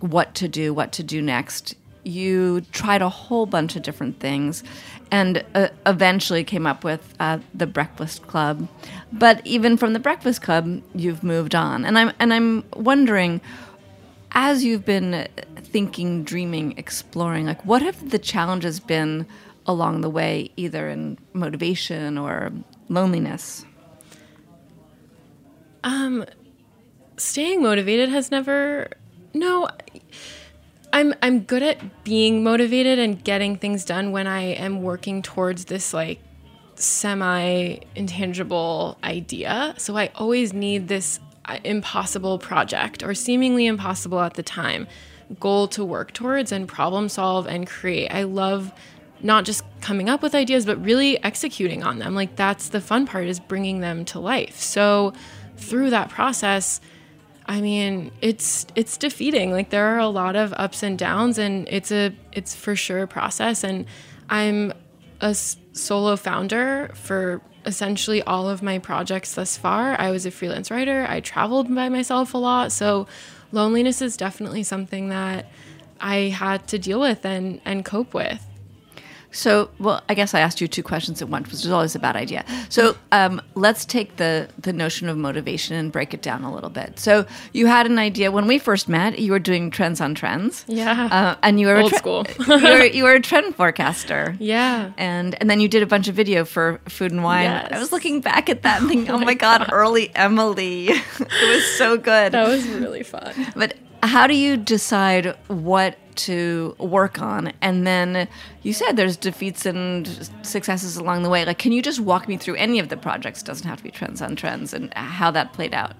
[0.00, 1.74] what to do, what to do next.
[2.02, 4.64] You tried a whole bunch of different things
[5.10, 8.68] and uh, eventually came up with uh, the Breakfast Club.
[9.12, 11.84] But even from the Breakfast Club, you've moved on.
[11.84, 13.40] And I'm, and I'm wondering,
[14.32, 19.26] as you've been thinking, dreaming, exploring, like what have the challenges been
[19.66, 22.50] along the way, either in motivation or
[22.88, 23.64] loneliness?
[25.84, 26.24] Um,
[27.16, 28.88] staying motivated has never
[29.34, 29.68] no,
[30.92, 35.66] I'm I'm good at being motivated and getting things done when I am working towards
[35.66, 36.20] this like
[36.74, 39.74] semi intangible idea.
[39.78, 44.86] So I always need this uh, impossible project or seemingly impossible at the time
[45.38, 48.08] goal to work towards and problem solve and create.
[48.08, 48.72] I love
[49.22, 52.14] not just coming up with ideas but really executing on them.
[52.14, 54.58] Like that's the fun part is bringing them to life.
[54.58, 55.12] So
[55.56, 56.80] through that process,
[57.50, 59.50] I mean, it's it's defeating.
[59.50, 63.02] Like there are a lot of ups and downs and it's a it's for sure
[63.02, 63.86] a process and
[64.30, 64.72] I'm
[65.20, 70.00] a solo founder for essentially all of my projects thus far.
[70.00, 71.04] I was a freelance writer.
[71.08, 72.70] I traveled by myself a lot.
[72.70, 73.08] So
[73.50, 75.50] loneliness is definitely something that
[76.00, 78.46] I had to deal with and and cope with.
[79.32, 81.98] So, well, I guess I asked you two questions at once, which is always a
[81.98, 82.44] bad idea.
[82.68, 86.70] So, um, let's take the the notion of motivation and break it down a little
[86.70, 86.98] bit.
[86.98, 89.18] So, you had an idea when we first met.
[89.18, 92.26] You were doing trends on trends, yeah, uh, and you were old a school.
[92.48, 96.08] you, were, you were a trend forecaster, yeah, and and then you did a bunch
[96.08, 97.44] of video for Food and Wine.
[97.44, 97.68] Yes.
[97.72, 101.54] I was looking back at that and thinking, oh, my god, god, early Emily, it
[101.54, 102.32] was so good.
[102.32, 103.34] That was really fun.
[103.54, 107.52] But how do you decide what to work on.
[107.60, 108.28] And then
[108.62, 111.44] you said there's defeats and successes along the way.
[111.44, 113.42] Like can you just walk me through any of the projects?
[113.42, 115.94] It doesn't have to be trends on trends and how that played out.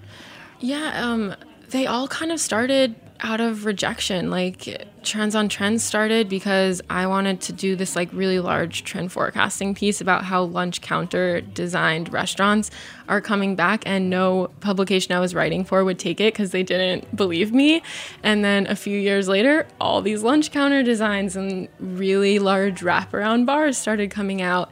[0.60, 1.34] Yeah um,
[1.70, 4.30] they all kind of started out of rejection.
[4.30, 9.12] Like Trends on Trends started because I wanted to do this like really large trend
[9.12, 12.70] forecasting piece about how lunch counter designed restaurants
[13.08, 16.62] are coming back and no publication I was writing for would take it because they
[16.62, 17.82] didn't believe me.
[18.22, 23.46] And then a few years later, all these lunch counter designs and really large wraparound
[23.46, 24.70] bars started coming out.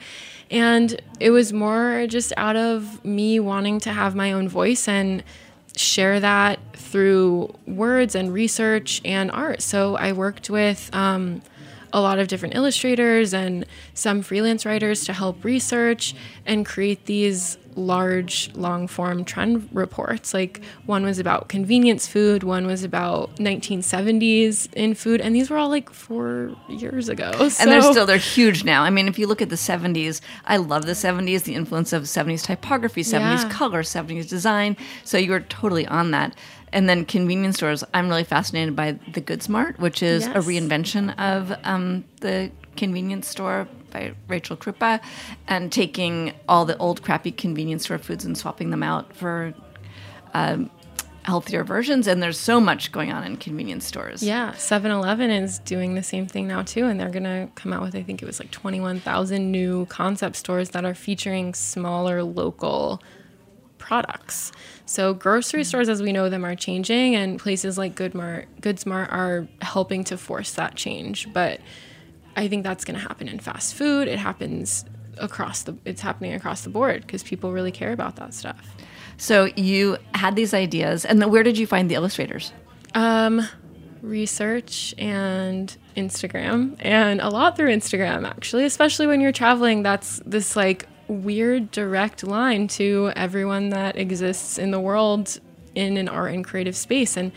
[0.51, 5.23] And it was more just out of me wanting to have my own voice and
[5.77, 6.59] share that
[6.91, 9.63] through words and research and art.
[9.63, 11.43] So I worked with um,
[11.93, 16.15] a lot of different illustrators and some freelance writers to help research
[16.47, 22.67] and create these large long form trend reports like one was about convenience food one
[22.67, 27.81] was about 1970s in food and these were all like four years ago and they're
[27.83, 28.83] still they're huge now.
[28.83, 32.05] I mean, if you look at the '70s, I love the '70s, the influence of
[32.05, 33.49] '70s typography, '70s Yeah.
[33.49, 34.77] color, '70s design.
[35.05, 36.35] So you were totally on that.
[36.73, 37.85] And then convenience stores.
[37.95, 43.69] I'm really fascinated by the Goodmart, which is a reinvention of um, the convenience store
[43.91, 45.01] by Rachel Krupa,
[45.47, 49.55] and taking all the old crappy convenience store foods and swapping them out for
[50.35, 50.71] um,
[51.23, 52.07] healthier versions.
[52.07, 54.23] And there's so much going on in convenience stores.
[54.23, 57.95] Yeah, 7-Eleven is doing the same thing now too, and they're gonna come out with
[57.95, 63.03] I think it was like twenty-one thousand new concept stores that are featuring smaller local
[63.79, 64.53] products.
[64.89, 69.47] So grocery stores, as we know them, are changing, and places like Goodmart, Goodsmart are
[69.61, 71.31] helping to force that change.
[71.31, 71.61] But
[72.35, 74.09] I think that's going to happen in fast food.
[74.09, 74.87] It happens
[75.19, 75.77] across the.
[75.85, 78.67] It's happening across the board because people really care about that stuff.
[79.19, 82.55] So you had these ideas, and where did you find the illustrators?
[82.95, 83.47] Um,
[84.01, 89.83] research and Instagram, and a lot through Instagram, actually, especially when you're traveling.
[89.83, 95.41] That's this like weird direct line to everyone that exists in the world
[95.75, 97.17] in an art and creative space.
[97.17, 97.33] And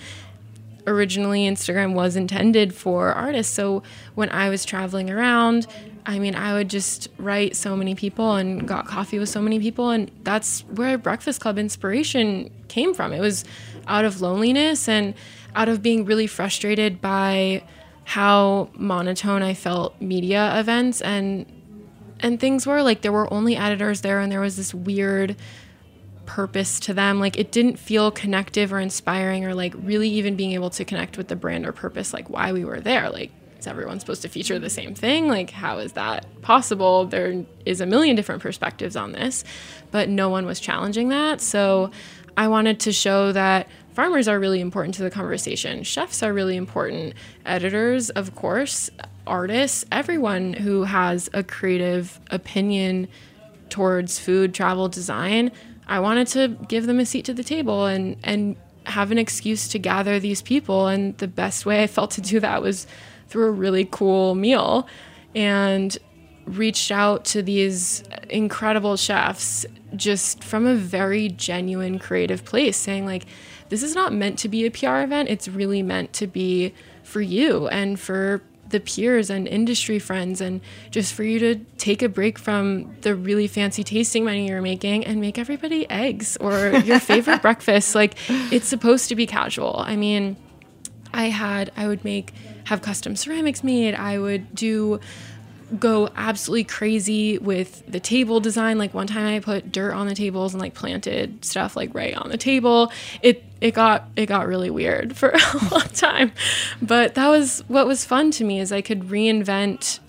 [0.86, 3.53] originally, Instagram was intended for artists.
[3.53, 3.84] So
[4.15, 5.67] when I was traveling around,
[6.05, 9.60] I mean, I would just write so many people and got coffee with so many
[9.60, 9.91] people.
[9.91, 13.13] And that's where Breakfast Club inspiration came from.
[13.13, 13.45] It was
[13.88, 15.13] out of loneliness and
[15.55, 17.63] out of being really frustrated by
[18.03, 21.45] how monotone I felt media events and
[22.21, 25.36] and things were like there were only editors there and there was this weird
[26.25, 27.19] purpose to them.
[27.19, 31.17] Like it didn't feel connective or inspiring or like really even being able to connect
[31.17, 33.10] with the brand or purpose like why we were there.
[33.10, 35.27] Like is everyone supposed to feature the same thing?
[35.27, 37.05] Like how is that possible?
[37.05, 39.43] There is a million different perspectives on this
[39.91, 41.41] but no one was challenging that.
[41.41, 41.91] So
[42.38, 45.84] i wanted to show that farmers are really important to the conversation.
[45.84, 47.13] Chefs are really important.
[47.45, 48.89] Editors of course
[49.27, 53.07] artists everyone who has a creative opinion
[53.69, 55.51] towards food, travel, design,
[55.88, 58.55] I wanted to give them a seat to the table and and
[58.86, 60.88] have an excuse to gather these people.
[60.88, 62.88] And the best way I felt to do that was
[63.27, 64.88] through a really cool meal
[65.36, 65.97] and
[66.45, 73.25] reached out to these incredible chefs just from a very genuine creative place saying like
[73.69, 77.21] this is not meant to be a PR event it's really meant to be for
[77.21, 82.10] you and for the peers and industry friends and just for you to take a
[82.10, 86.99] break from the really fancy tasting menu you're making and make everybody eggs or your
[87.12, 87.95] favorite breakfast.
[87.95, 89.84] Like it's supposed to be casual.
[89.86, 90.38] I mean
[91.13, 92.34] i had i would make
[92.65, 93.93] have custom ceramics made.
[93.95, 94.99] I would do
[95.79, 98.77] go absolutely crazy with the table design.
[98.77, 102.15] Like one time I put dirt on the tables and like planted stuff like right
[102.15, 102.91] on the table.
[103.21, 106.31] It it got it got really weird for a long time.
[106.81, 109.99] But that was what was fun to me is I could reinvent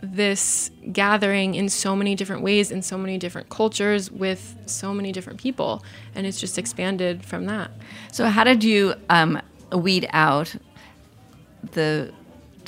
[0.00, 5.10] this gathering in so many different ways in so many different cultures with so many
[5.10, 5.82] different people
[6.14, 7.72] and it's just expanded from that.
[8.12, 9.40] So how did you um,
[9.72, 10.54] weed out
[11.72, 12.12] the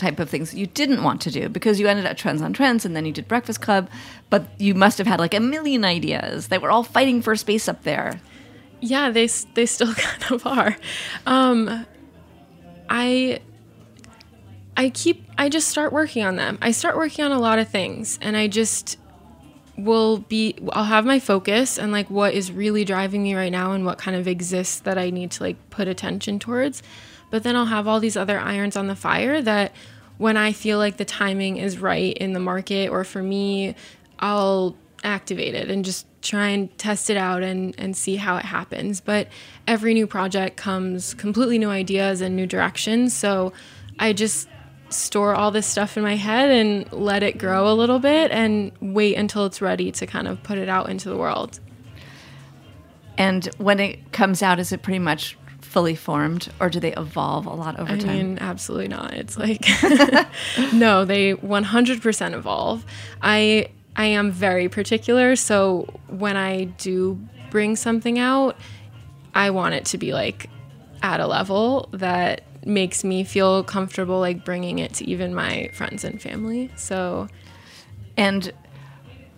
[0.00, 2.52] type of things that you didn't want to do because you ended at Trends on
[2.52, 3.88] Trends and then you did Breakfast Club,
[4.30, 6.48] but you must have had like a million ideas.
[6.48, 8.20] They were all fighting for space up there.
[8.80, 10.76] Yeah, they they still kind of are.
[11.26, 11.86] Um,
[12.88, 13.40] I
[14.76, 16.58] I keep I just start working on them.
[16.60, 18.98] I start working on a lot of things, and I just
[19.76, 23.72] will be I'll have my focus and like what is really driving me right now
[23.72, 26.82] and what kind of exists that I need to like put attention towards.
[27.30, 29.72] But then I'll have all these other irons on the fire that
[30.18, 33.74] when I feel like the timing is right in the market or for me,
[34.18, 38.44] I'll activate it and just try and test it out and, and see how it
[38.44, 39.00] happens.
[39.00, 39.28] But
[39.66, 43.14] every new project comes completely new ideas and new directions.
[43.14, 43.52] So
[43.98, 44.48] I just
[44.90, 48.72] store all this stuff in my head and let it grow a little bit and
[48.80, 51.60] wait until it's ready to kind of put it out into the world.
[53.16, 55.36] And when it comes out, is it pretty much
[55.70, 58.08] fully formed or do they evolve a lot over I time?
[58.08, 59.14] mean, absolutely not.
[59.14, 59.64] It's like
[60.72, 62.84] no, they 100% evolve.
[63.22, 67.18] I I am very particular, so when I do
[67.50, 68.56] bring something out,
[69.34, 70.50] I want it to be like
[71.02, 76.04] at a level that makes me feel comfortable like bringing it to even my friends
[76.04, 76.70] and family.
[76.76, 77.28] So
[78.16, 78.52] And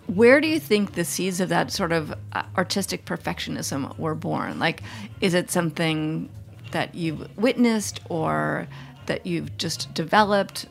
[0.07, 4.59] where do you think the seeds of that sort of uh, artistic perfectionism were born?
[4.59, 4.81] Like,
[5.21, 6.29] is it something
[6.71, 8.67] that you've witnessed or
[9.05, 10.67] that you've just developed?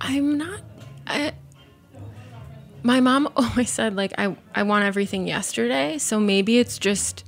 [0.00, 0.60] I'm not.
[1.06, 1.32] I,
[2.82, 7.23] my mom always said like I I want everything yesterday, so maybe it's just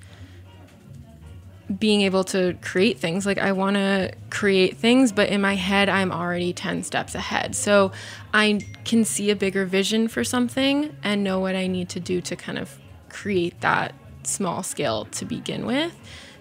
[1.78, 3.26] being able to create things.
[3.26, 7.56] Like I want to create things, but in my head I'm already 10 steps ahead.
[7.56, 7.92] So
[8.32, 12.20] I can see a bigger vision for something and know what I need to do
[12.22, 15.92] to kind of create that small scale to begin with.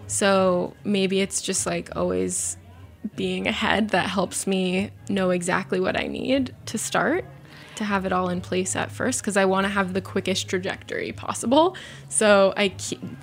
[0.08, 2.58] So maybe it's just like always
[3.16, 7.26] being ahead that helps me know exactly what I need to start
[7.78, 10.48] to have it all in place at first because I want to have the quickest
[10.48, 11.76] trajectory possible.
[12.10, 12.74] So I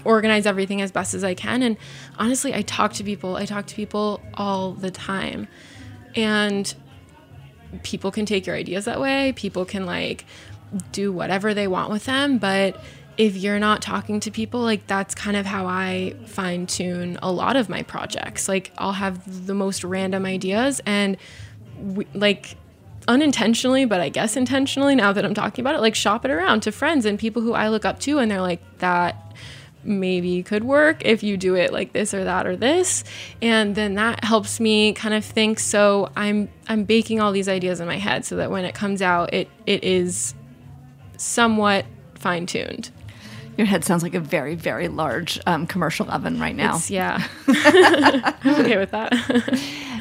[0.05, 1.63] organize everything as best as I can.
[1.63, 1.77] And
[2.19, 3.37] honestly, I talk to people.
[3.37, 5.49] I talk to people all the time.
[6.15, 6.73] And
[7.83, 9.33] people can take your ideas that way.
[9.33, 10.25] People can like
[10.93, 12.39] do whatever they want with them.
[12.39, 12.83] But
[13.17, 17.31] if you're not talking to people, like that's kind of how I fine tune a
[17.31, 18.49] lot of my projects.
[18.49, 21.17] Like I'll have the most random ideas and
[21.79, 22.57] we, like
[23.09, 26.63] unintentionally, but I guess intentionally now that I'm talking about it, like shop it around
[26.63, 29.35] to friends and people who I look up to and they're like that
[29.85, 33.03] maybe could work if you do it like this or that or this.
[33.41, 37.81] And then that helps me kind of think so i'm i'm baking all these ideas
[37.81, 40.35] in my head so that when it comes out it it is
[41.17, 41.85] somewhat
[42.15, 42.91] fine tuned
[43.57, 46.77] Your head sounds like a very, very large um, commercial oven right now.
[46.77, 47.27] It's- yeah.
[48.45, 49.13] I'm okay with that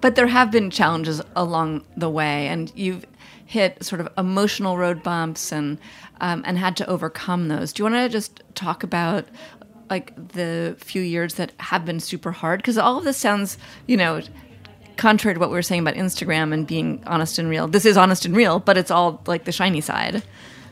[0.00, 3.04] But there have been challenges along the way, and you've
[3.44, 5.78] hit sort of emotional road bumps and
[6.20, 7.72] um, and had to overcome those.
[7.72, 9.24] Do you want to just talk about
[9.90, 12.60] like the few years that have been super hard?
[12.60, 14.20] Because all of this sounds, you know,
[14.96, 17.66] contrary to what we were saying about Instagram and being honest and real.
[17.66, 20.22] This is honest and real, but it's all like the shiny side.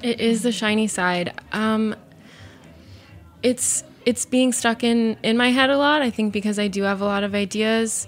[0.02, 1.32] It is the shiny side.
[1.52, 1.96] Um,
[3.42, 6.02] it's it's being stuck in in my head a lot.
[6.02, 8.06] I think because I do have a lot of ideas.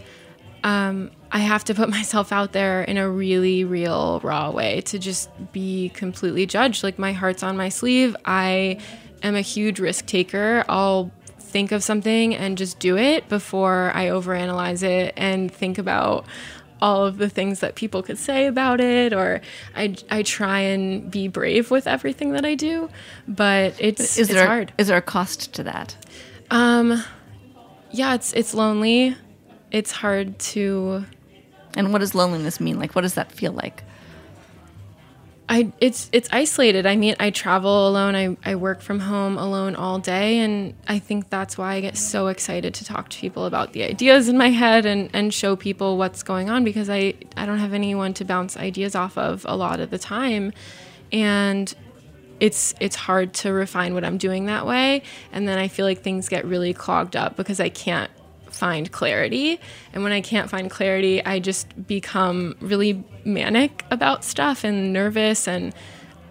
[0.64, 4.98] Um, I have to put myself out there in a really real, raw way to
[4.98, 6.82] just be completely judged.
[6.82, 8.16] Like my heart's on my sleeve.
[8.24, 8.78] I
[9.22, 10.64] am a huge risk taker.
[10.68, 16.26] I'll think of something and just do it before I overanalyze it and think about
[16.80, 19.40] all of the things that people could say about it or
[19.74, 22.88] I, I try and be brave with everything that I do
[23.26, 25.96] but it's Is it's there hard is there a cost to that?
[26.50, 27.02] um
[27.90, 29.16] yeah it's it's lonely
[29.70, 31.04] it's hard to
[31.76, 32.78] And what does loneliness mean?
[32.78, 33.84] Like, what does that feel like?
[35.48, 36.84] I it's it's isolated.
[36.84, 38.14] I mean, I travel alone.
[38.14, 41.96] I, I work from home alone all day, and I think that's why I get
[41.96, 45.56] so excited to talk to people about the ideas in my head and and show
[45.56, 49.46] people what's going on because I I don't have anyone to bounce ideas off of
[49.48, 50.52] a lot of the time,
[51.12, 51.74] and
[52.40, 55.02] it's it's hard to refine what I'm doing that way,
[55.32, 58.10] and then I feel like things get really clogged up because I can't
[58.52, 59.60] find clarity.
[59.92, 65.46] And when I can't find clarity, I just become really manic about stuff and nervous
[65.46, 65.74] and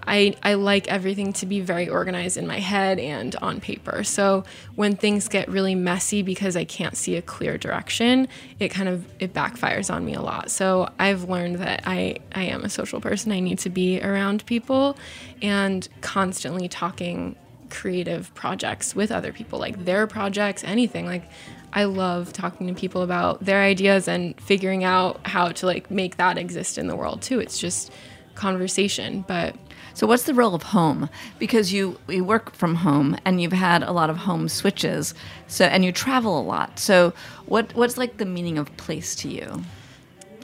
[0.07, 4.05] I, I like everything to be very organized in my head and on paper.
[4.05, 4.45] So
[4.75, 9.05] when things get really messy because I can't see a clear direction, it kind of
[9.19, 10.49] it backfires on me a lot.
[10.49, 13.33] So I've learned that I, I am a social person.
[13.33, 14.97] I need to be around people
[15.41, 17.35] and constantly talking
[17.69, 21.05] creative projects with other people, like their projects, anything.
[21.05, 21.29] Like
[21.73, 26.17] I love talking to people about their ideas and figuring out how to like make
[26.17, 27.39] that exist in the world too.
[27.39, 27.91] It's just
[28.35, 29.55] conversation, but
[29.97, 31.09] So what's the role of home?
[31.39, 35.15] Because you you work from home and you've had a lot of home switches.
[35.47, 36.77] So and you travel a lot.
[36.77, 37.13] So
[37.47, 39.63] what what's like the meaning of place to you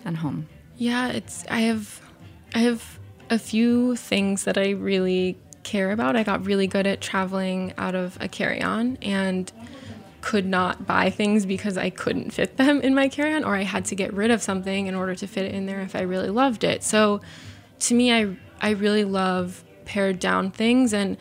[0.04, 0.48] and home?
[0.78, 2.02] Yeah, it's I have
[2.56, 2.98] I have
[3.30, 6.16] a few things that I really care about.
[6.16, 9.52] I got really good at traveling out of a carry-on and
[10.24, 13.84] could not buy things because I couldn't fit them in my carry-on or I had
[13.86, 16.30] to get rid of something in order to fit it in there if I really
[16.30, 16.82] loved it.
[16.82, 17.20] So
[17.80, 21.18] to me I I really love pared down things and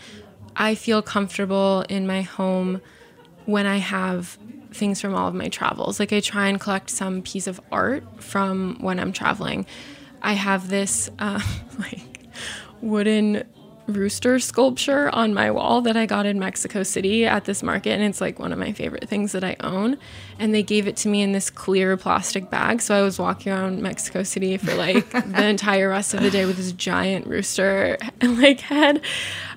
[0.55, 2.81] I feel comfortable in my home
[3.45, 4.39] when I have
[4.71, 5.99] things from all of my travels.
[5.99, 9.67] Like I try and collect some piece of art from when I'm traveling.
[10.23, 11.41] I have this uh,
[11.77, 12.29] like
[12.81, 13.43] wooden
[13.97, 18.03] rooster sculpture on my wall that I got in Mexico City at this market and
[18.03, 19.99] it's like one of my favorite things that I own.
[20.39, 23.53] And they gave it to me in this clear plastic bag so I was walking
[23.53, 27.99] around Mexico City for like the entire rest of the day with this giant rooster
[28.23, 29.03] like head.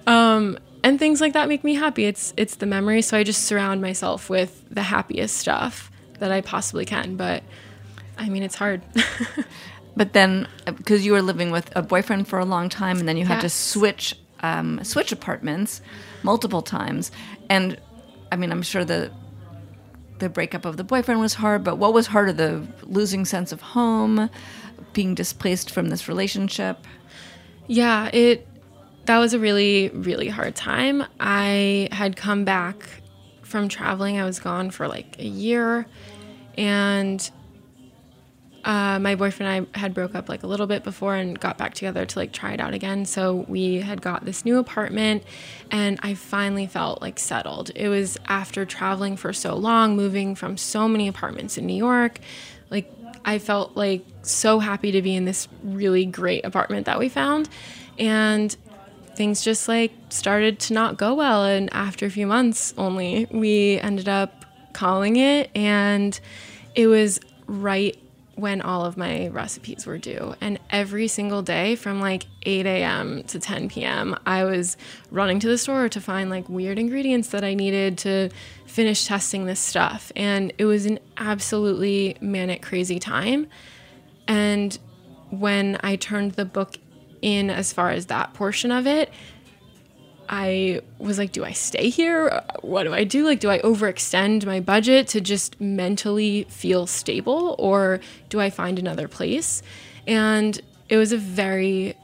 [0.07, 2.05] Um, and things like that make me happy.
[2.05, 6.41] It's it's the memory so I just surround myself with the happiest stuff that I
[6.41, 7.43] possibly can but
[8.17, 8.81] I mean it's hard.
[9.95, 13.17] But then because you were living with a boyfriend for a long time and then
[13.17, 15.81] you had to switch um, switch apartments
[16.23, 17.11] multiple times
[17.49, 17.79] and
[18.31, 19.11] I mean I'm sure the
[20.19, 23.61] the breakup of the boyfriend was hard, but what was harder, the losing sense of
[23.61, 24.29] home,
[24.93, 26.85] being displaced from this relationship?
[27.67, 28.47] Yeah, it
[29.05, 31.03] that was a really really hard time.
[31.19, 32.87] I had come back
[33.41, 34.19] from traveling.
[34.19, 35.85] I was gone for like a year
[36.57, 37.29] and
[38.65, 41.57] uh, my boyfriend and I had broke up like a little bit before and got
[41.57, 43.05] back together to like try it out again.
[43.05, 45.23] So we had got this new apartment
[45.69, 47.69] and I finally felt like settled.
[47.75, 52.19] It was after traveling for so long, moving from so many apartments in New York.
[52.71, 52.91] Like
[53.23, 57.47] I felt like so happy to be in this really great apartment that we found.
[57.99, 58.55] And
[59.15, 61.45] things just like started to not go well.
[61.45, 64.43] And after a few months only, we ended up
[64.73, 65.51] calling it.
[65.53, 66.19] And
[66.73, 67.95] it was right
[68.35, 70.35] when all of my recipes were due.
[70.41, 73.23] And every single day from like 8 a.m.
[73.23, 74.75] to 10 p.m., I was
[75.09, 78.29] running to the store to find like weird ingredients that I needed to
[78.65, 80.11] finish testing this stuff.
[80.15, 83.47] And it was an absolutely manic, crazy time.
[84.27, 84.77] And
[85.29, 86.75] when I turned the book
[87.21, 89.11] in as far as that portion of it,
[90.29, 92.41] I was like, do I stay here?
[92.61, 93.25] What do I do?
[93.25, 97.99] Like, do I overextend my budget to just mentally feel stable or
[98.29, 99.61] do I find another place?
[100.07, 100.59] And
[100.89, 101.95] it was a very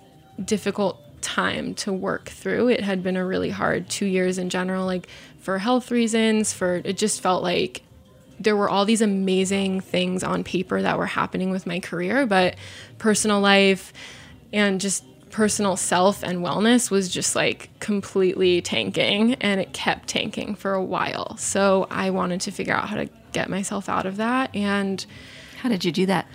[0.43, 2.69] difficult time to work through.
[2.69, 5.07] It had been a really hard two years in general, like
[5.39, 7.84] for health reasons, for it just felt like
[8.39, 12.55] there were all these amazing things on paper that were happening with my career, but
[12.97, 13.93] personal life
[14.51, 20.55] and just personal self and wellness was just like completely tanking and it kept tanking
[20.55, 21.38] for a while.
[21.38, 25.05] So I wanted to figure out how to get myself out of that and
[25.57, 26.27] how did you do that?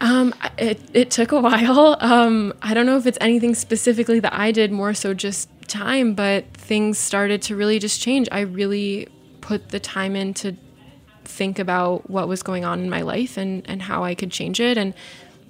[0.00, 1.96] Um, it, it took a while.
[2.00, 6.14] Um, I don't know if it's anything specifically that I did, more so just time,
[6.14, 8.28] but things started to really just change.
[8.30, 9.08] I really
[9.40, 10.54] put the time in to
[11.24, 14.60] think about what was going on in my life and, and how I could change
[14.60, 14.76] it.
[14.76, 14.94] And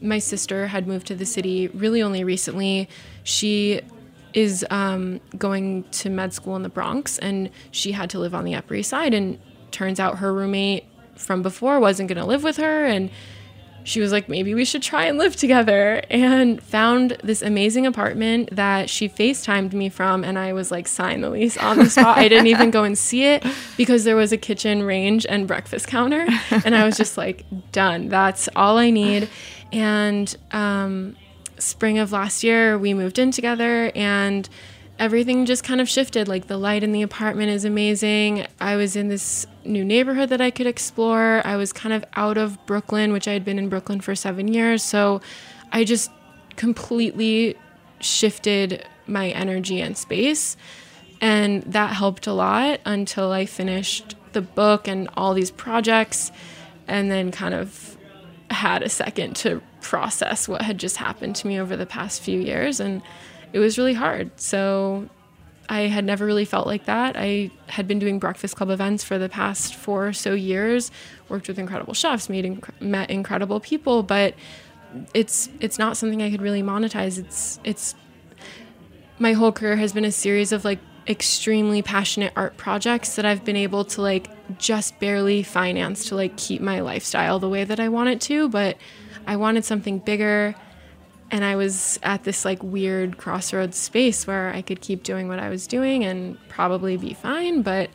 [0.00, 2.88] my sister had moved to the city really only recently.
[3.22, 3.80] She
[4.34, 8.44] is um, going to med school in the Bronx, and she had to live on
[8.44, 9.14] the Upper East Side.
[9.14, 9.38] And
[9.70, 10.84] turns out her roommate
[11.16, 13.10] from before wasn't going to live with her, and
[13.86, 16.02] she was like, maybe we should try and live together.
[16.10, 20.24] And found this amazing apartment that she FaceTimed me from.
[20.24, 22.18] And I was like, sign the lease on the spot.
[22.18, 25.86] I didn't even go and see it because there was a kitchen range and breakfast
[25.86, 26.26] counter.
[26.64, 28.08] And I was just like, done.
[28.08, 29.28] That's all I need.
[29.72, 31.16] And um,
[31.58, 34.48] spring of last year, we moved in together and
[34.98, 36.28] everything just kind of shifted.
[36.28, 38.46] Like the light in the apartment is amazing.
[38.60, 41.42] I was in this new neighborhood that I could explore.
[41.44, 44.48] I was kind of out of Brooklyn, which I had been in Brooklyn for seven
[44.48, 44.82] years.
[44.82, 45.20] So
[45.72, 46.10] I just
[46.56, 47.56] completely
[48.00, 50.56] shifted my energy and space.
[51.20, 56.30] And that helped a lot until I finished the book and all these projects
[56.86, 57.95] and then kind of
[58.50, 62.40] had a second to process what had just happened to me over the past few
[62.40, 63.02] years and
[63.52, 64.30] it was really hard.
[64.40, 65.08] So
[65.68, 67.16] i had never really felt like that.
[67.16, 70.90] I had been doing breakfast club events for the past four or so years
[71.28, 74.34] worked with incredible chefs made inc- met incredible people but
[75.14, 77.18] it's it's not something i could really monetize.
[77.18, 77.94] It's it's
[79.18, 80.78] my whole career has been a series of like
[81.08, 84.28] extremely passionate art projects that I've been able to like
[84.58, 88.48] just barely finance to like keep my lifestyle the way that I want it to,
[88.48, 88.76] but
[89.26, 90.54] I wanted something bigger
[91.30, 95.38] and I was at this like weird crossroads space where I could keep doing what
[95.38, 97.90] I was doing and probably be fine, but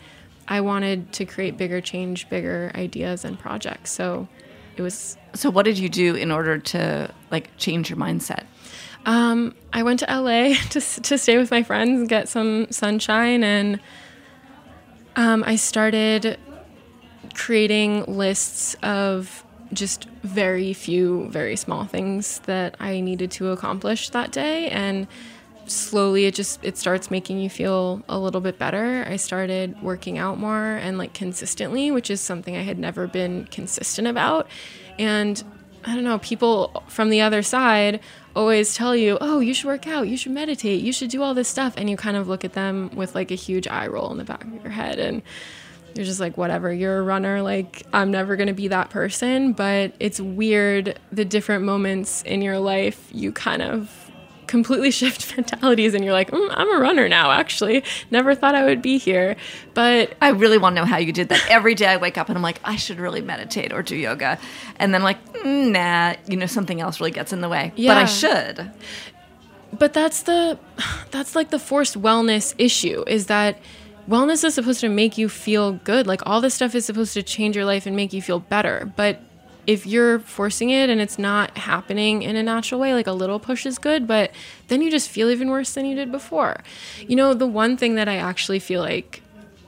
[0.48, 3.92] I wanted to create bigger change, bigger ideas and projects.
[3.92, 4.28] So
[4.76, 8.44] it was So what did you do in order to like change your mindset?
[9.06, 13.44] Um, I went to LA to to stay with my friends and get some sunshine,
[13.44, 13.80] and
[15.16, 16.38] um, I started
[17.34, 19.44] creating lists of
[19.74, 25.08] just very few, very small things that I needed to accomplish that day, and
[25.66, 29.06] slowly it just it starts making you feel a little bit better.
[29.08, 33.46] I started working out more and like consistently, which is something I had never been
[33.46, 34.48] consistent about,
[35.00, 35.44] and
[35.84, 38.02] I don't know, people from the other side
[38.36, 41.34] always tell you, oh, you should work out, you should meditate, you should do all
[41.34, 41.74] this stuff.
[41.78, 44.24] And you kind of look at them with like a huge eye roll in the
[44.24, 45.00] back of your head.
[45.00, 45.22] And
[45.96, 47.42] you're just like, whatever, you're a runner.
[47.42, 49.54] Like, I'm never going to be that person.
[49.54, 54.01] But it's weird the different moments in your life you kind of
[54.52, 57.84] completely shift mentalities and you're like mm, i'm a runner now actually.
[58.12, 59.38] Never thought i would be here.
[59.74, 61.44] But i really want to know how you did that.
[61.50, 64.38] Every day i wake up and i'm like i should really meditate or do yoga.
[64.76, 66.16] And then like mm, nah.
[66.28, 67.72] You know something else really gets in the way.
[67.76, 67.96] Yeah.
[67.96, 68.72] but i should.
[69.80, 70.60] But that's the
[71.10, 73.58] that's like the forced wellness issue is that
[74.10, 76.08] wellness is supposed to make you feel good.
[76.08, 78.92] Like all this stuff is supposed to change your life and make you feel better.
[78.98, 79.22] But
[79.68, 83.40] if you're forcing it and it's not happening in a natural way, like a little
[83.40, 84.32] push is good, but
[84.68, 86.62] then you just feel even worse than you did before.
[87.08, 89.22] You know, the one thing that I actually feel like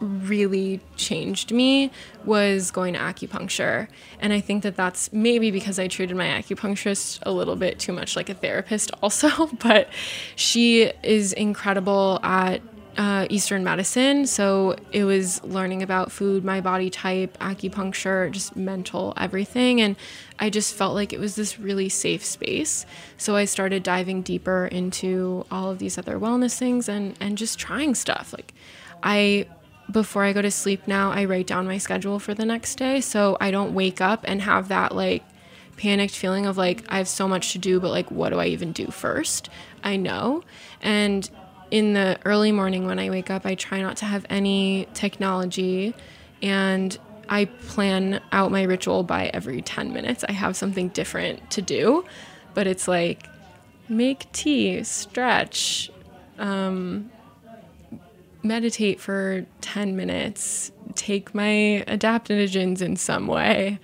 [0.03, 1.89] really changed me
[2.25, 3.87] was going to acupuncture.
[4.19, 7.93] And I think that that's maybe because I treated my acupuncturist a little bit too
[7.93, 9.47] much like a therapist, also.
[9.47, 9.89] But
[10.35, 12.61] she is incredible at
[12.97, 14.25] uh, Eastern medicine.
[14.25, 19.81] So it was learning about food, my body type, acupuncture, just mental everything.
[19.81, 19.95] And
[20.39, 22.85] I just felt like it was this really safe space.
[23.17, 27.57] So I started diving deeper into all of these other wellness things and, and just
[27.57, 28.33] trying stuff.
[28.33, 28.53] Like
[29.01, 29.47] I
[29.91, 33.01] before I go to sleep now, I write down my schedule for the next day.
[33.01, 35.23] So I don't wake up and have that like
[35.77, 38.45] panicked feeling of like, I have so much to do, but like, what do I
[38.47, 39.49] even do first?
[39.83, 40.43] I know.
[40.81, 41.29] And
[41.73, 45.95] in the early morning when I wake up, I try not to have any technology
[46.39, 46.95] and
[47.27, 50.23] I plan out my ritual by every 10 minutes.
[50.29, 52.05] I have something different to do,
[52.53, 53.27] but it's like
[53.89, 55.89] make tea, stretch,
[56.37, 57.09] um,
[58.43, 63.79] meditate for 10 minutes, take my adaptogens in some way.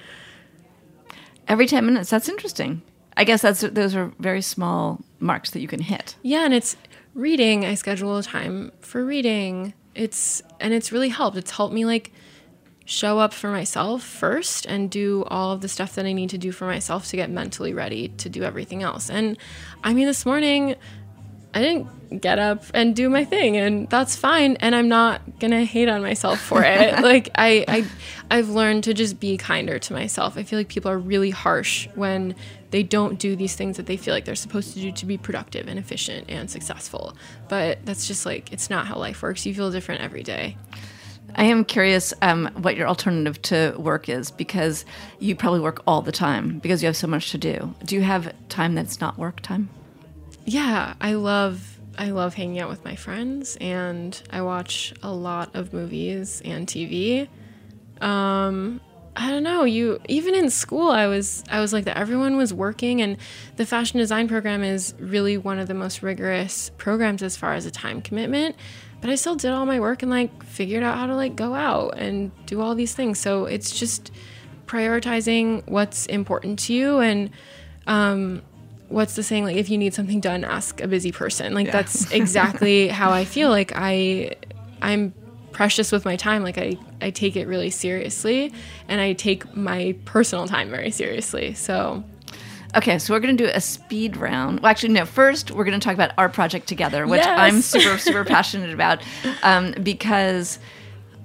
[1.47, 2.11] Every 10 minutes.
[2.11, 2.83] That's interesting.
[3.17, 6.15] I guess that's those are very small marks that you can hit.
[6.21, 6.77] Yeah, and it's
[7.13, 7.65] reading.
[7.65, 9.73] I schedule a time for reading.
[9.95, 11.37] It's and it's really helped.
[11.37, 12.11] It's helped me like
[12.85, 16.39] show up for myself first and do all of the stuff that I need to
[16.39, 19.09] do for myself to get mentally ready to do everything else.
[19.09, 19.37] And
[19.83, 20.75] I mean this morning
[21.53, 25.51] I didn't get up and do my thing and that's fine and I'm not going
[25.51, 26.99] to hate on myself for it.
[27.03, 27.85] like I I
[28.31, 30.37] I've learned to just be kinder to myself.
[30.37, 32.35] I feel like people are really harsh when
[32.71, 35.17] they don't do these things that they feel like they're supposed to do to be
[35.17, 37.15] productive and efficient and successful.
[37.47, 39.45] But that's just like it's not how life works.
[39.45, 40.57] You feel different every day.
[41.35, 44.83] I am curious um, what your alternative to work is because
[45.19, 47.75] you probably work all the time because you have so much to do.
[47.85, 49.69] Do you have time that's not work time?
[50.49, 55.55] Yeah, I love I love hanging out with my friends and I watch a lot
[55.55, 57.27] of movies and TV.
[58.01, 58.81] Um
[59.15, 62.51] I don't know, you even in school I was I was like that everyone was
[62.51, 63.17] working and
[63.57, 67.67] the fashion design program is really one of the most rigorous programs as far as
[67.67, 68.55] a time commitment.
[69.01, 71.53] But I still did all my work and like figured out how to like go
[71.53, 73.19] out and do all these things.
[73.19, 74.11] So it's just
[74.65, 77.29] prioritizing what's important to you and
[77.85, 78.41] um
[78.89, 81.71] what's the saying like if you need something done ask a busy person like Yeah.
[81.73, 84.35] that's exactly how i feel like i
[84.81, 85.13] i'm
[85.51, 88.51] precious with my time like i i take it really seriously
[88.87, 92.03] and i take my personal time very seriously so
[92.75, 94.59] Okay, so we're going to do a speed round.
[94.59, 95.03] Well, actually, no.
[95.03, 97.39] First, we're going to talk about our project together, which Yes.
[97.39, 99.01] I'm super, super passionate about
[99.41, 100.59] um, because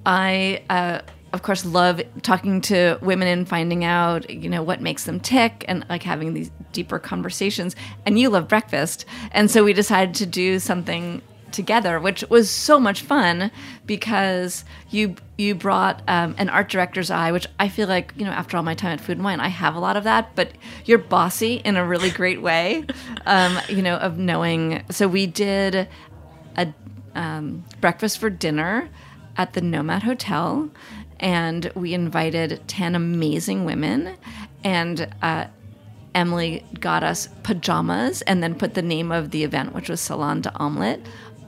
[0.07, 1.01] I, uh,
[1.35, 5.65] of course, love talking to women and finding out, you know, what makes them tick
[5.67, 7.75] and like having these deeper conversations.
[8.05, 11.21] And you love breakfast, and so we decided to do something
[11.51, 13.51] together, which was so much fun
[13.85, 18.31] because you you brought um, an art director's eye, which I feel like you know
[18.31, 20.35] after all my time at Food and Wine, I have a lot of that.
[20.35, 20.51] But
[20.85, 22.85] you're bossy in a really great way,
[23.25, 24.83] um, you know, of knowing.
[24.89, 25.89] So we did
[26.55, 26.73] a
[27.13, 28.89] um, breakfast for dinner
[29.37, 30.69] at the Nomad Hotel,
[31.19, 34.15] and we invited ten amazing women,
[34.63, 35.13] and.
[35.21, 35.47] Uh,
[36.13, 40.39] Emily got us pajamas and then put the name of the event, which was Salon
[40.39, 41.01] de Omelette,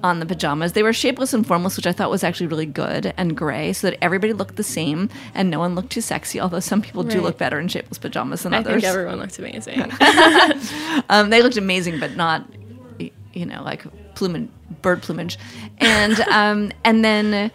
[0.03, 0.73] on the pajamas.
[0.73, 3.89] They were shapeless and formless, which I thought was actually really good, and gray, so
[3.89, 6.39] that everybody looked the same and no one looked too sexy.
[6.39, 8.67] Although some people do look better in shapeless pajamas than others.
[8.67, 8.83] i others.
[8.83, 12.45] think everyone looked amazing um, they looked amazing, but not,
[13.33, 14.49] you know, like plumage,
[14.81, 15.37] bird plumage,
[15.79, 17.51] and um, and then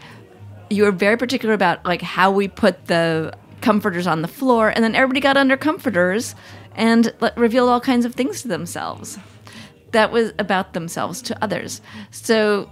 [0.72, 4.82] you were very particular about like how we put the comforters on the floor, and
[4.82, 6.34] then everybody got under comforters
[6.74, 9.18] and let, revealed all kinds of things to themselves.
[9.92, 11.82] That was about themselves to others.
[12.10, 12.70] So,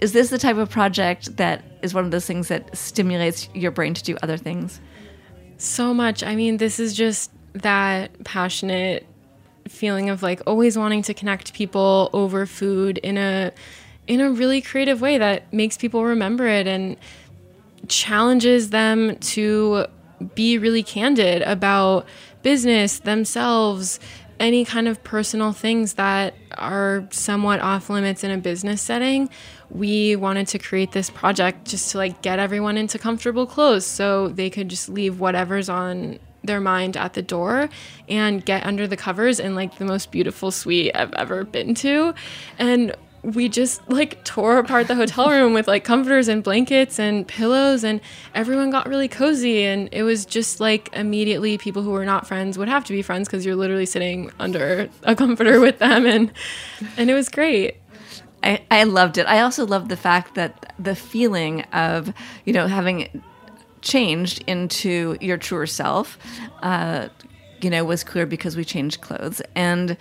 [0.00, 3.70] is this the type of project that is one of those things that stimulates your
[3.70, 4.80] brain to do other things?
[5.62, 6.22] so much.
[6.22, 9.06] I mean, this is just that passionate
[9.68, 13.52] feeling of like always wanting to connect people over food in a
[14.08, 16.96] in a really creative way that makes people remember it and
[17.88, 19.86] challenges them to
[20.34, 22.06] be really candid about
[22.42, 23.98] business, themselves,
[24.40, 29.30] any kind of personal things that are somewhat off limits in a business setting.
[29.70, 34.28] We wanted to create this project just to like get everyone into comfortable clothes so
[34.28, 37.68] they could just leave whatever's on their mind at the door
[38.08, 42.14] and get under the covers in like the most beautiful suite I've ever been to.
[42.58, 47.26] And we just like tore apart the hotel room with like comforters and blankets and
[47.28, 48.00] pillows and
[48.34, 52.58] everyone got really cozy and it was just like immediately people who were not friends
[52.58, 56.32] would have to be friends because you're literally sitting under a comforter with them and
[56.96, 57.76] and it was great
[58.42, 59.26] I, I loved it.
[59.26, 62.12] I also loved the fact that the feeling of,
[62.44, 63.22] you know, having
[63.82, 66.18] changed into your truer self,
[66.62, 67.08] uh,
[67.60, 69.40] you know, was clear because we changed clothes.
[69.54, 69.96] And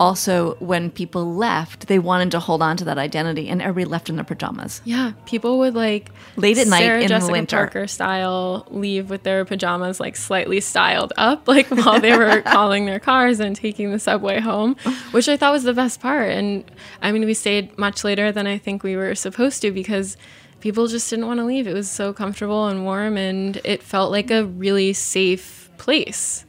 [0.00, 4.08] also, when people left, they wanted to hold on to that identity, and everybody left
[4.08, 4.80] in their pajamas.
[4.84, 7.56] Yeah, people would like Late at night Sarah in the winter.
[7.56, 12.86] Parker style leave with their pajamas like slightly styled up, like while they were calling
[12.86, 14.76] their cars and taking the subway home,
[15.10, 16.30] which I thought was the best part.
[16.30, 16.64] And
[17.02, 20.16] I mean, we stayed much later than I think we were supposed to because
[20.60, 21.66] people just didn't want to leave.
[21.66, 26.44] It was so comfortable and warm, and it felt like a really safe place.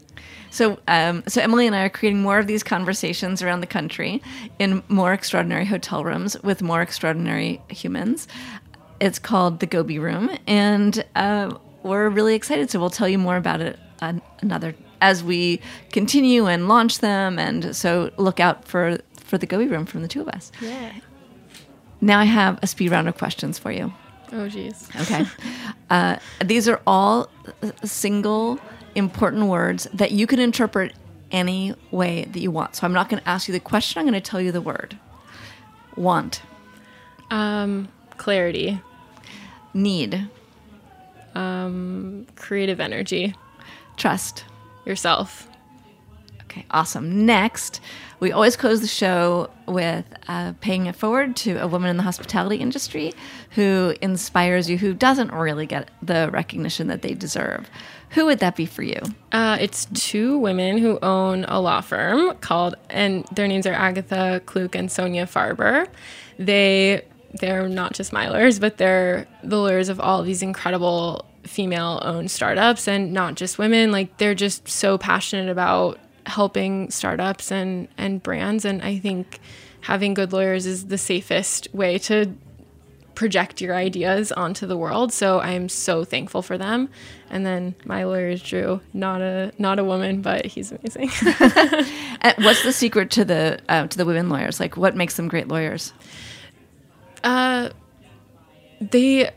[0.52, 4.22] So, um, so Emily and I are creating more of these conversations around the country
[4.58, 8.28] in more extraordinary hotel rooms with more extraordinary humans.
[9.00, 12.70] It's called the Gobi Room, and uh, we're really excited.
[12.70, 17.40] So we'll tell you more about it an- another as we continue and launch them.
[17.40, 20.52] And so look out for for the Gobi Room from the two of us.
[20.62, 20.92] Yeah.
[22.02, 23.94] Now I have a speed round of questions for you.
[24.32, 24.88] Oh, geez.
[25.02, 25.26] Okay.
[25.90, 27.30] uh, these are all
[27.64, 28.60] uh, single
[28.96, 30.94] important words that you can interpret
[31.32, 32.76] any way that you want.
[32.76, 34.62] So I'm not going to ask you the question, I'm going to tell you the
[34.62, 34.98] word.
[35.96, 36.42] Want,
[37.30, 38.82] Um, clarity,
[39.74, 40.28] need,
[41.36, 43.36] um, creative energy,
[43.98, 44.46] trust.
[44.86, 45.48] yourself.
[46.44, 47.26] Okay, awesome.
[47.28, 47.80] Next,
[48.20, 52.04] we always close the show with uh, paying it forward to a woman in the
[52.04, 53.12] hospitality industry
[53.52, 57.68] who inspires you, who doesn't really get the recognition that they deserve.
[58.12, 59.02] Who would that be for you?
[59.32, 64.42] Uh, it's two women who own a law firm called, and their names are Agatha
[64.46, 65.88] Kluk and Sonia Farber.
[66.38, 67.04] They
[67.40, 68.28] they're not just my
[68.60, 73.92] but they're the lawyers of all these incredible female-owned startups, and not just women.
[73.92, 79.40] Like they're just so passionate about helping startups and and brands, and I think
[79.82, 82.34] having good lawyers is the safest way to
[83.16, 85.12] project your ideas onto the world.
[85.12, 86.90] So I am so thankful for them.
[87.30, 91.10] And then my lawyer is Drew, not a not a woman, but he's amazing.
[92.38, 94.60] What's the secret to the uh, to the women lawyers?
[94.60, 95.94] Like, what makes them great lawyers?
[97.24, 97.70] uh,
[98.80, 99.32] they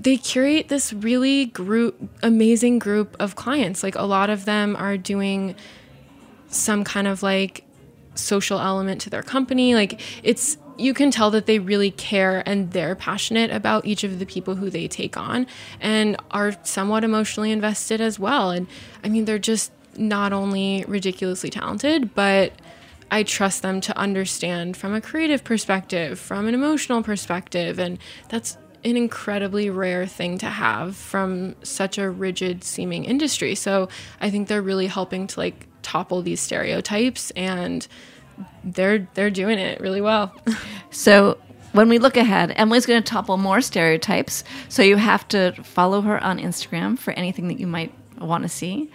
[0.00, 3.82] they curate this really group amazing group of clients.
[3.82, 5.54] Like a lot of them are doing
[6.48, 7.64] some kind of like
[8.18, 9.74] social element to their company.
[9.74, 14.20] Like it's you can tell that they really care and they're passionate about each of
[14.20, 15.46] the people who they take on
[15.80, 18.50] and are somewhat emotionally invested as well.
[18.50, 18.68] And
[19.02, 22.52] I mean, they're just not only ridiculously talented, but
[23.10, 27.80] I trust them to understand from a creative perspective, from an emotional perspective.
[27.80, 27.98] And
[28.28, 33.54] that's an incredibly rare thing to have from such a rigid seeming industry.
[33.54, 33.88] So
[34.20, 37.88] I think they're really helping to like topple these stereotypes and
[38.62, 40.34] they're they're doing it really well.
[40.90, 41.38] So
[41.72, 44.42] when we look ahead, Emily's going to topple more stereotypes.
[44.70, 48.48] So you have to follow her on Instagram for anything that you might want to
[48.48, 48.90] see.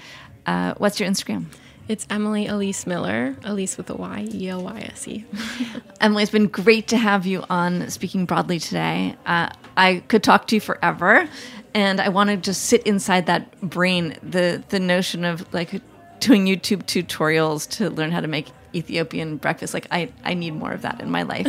[0.47, 1.45] Uh, what's your Instagram?
[1.87, 5.23] It's Emily Elyse Miller, Elyse with a Y, E L Y S E.
[6.01, 9.15] Emily, it's been great to have you on Speaking Broadly today.
[9.25, 11.29] Uh, I could talk to you forever,
[11.75, 14.17] and I want to just sit inside that brain.
[14.23, 15.81] The the notion of like
[16.23, 19.73] doing YouTube tutorials to learn how to make Ethiopian breakfast.
[19.73, 21.47] Like I I need more of that in my life.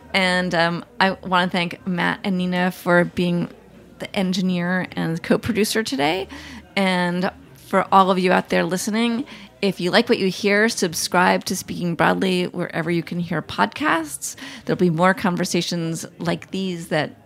[0.14, 3.50] and um, I want to thank Matt and Nina for being
[3.98, 6.28] the engineer and co-producer today,
[6.76, 9.24] and for all of you out there listening.
[9.62, 14.36] If you like what you hear, subscribe to Speaking Broadly wherever you can hear podcasts.
[14.64, 17.16] There'll be more conversations like these that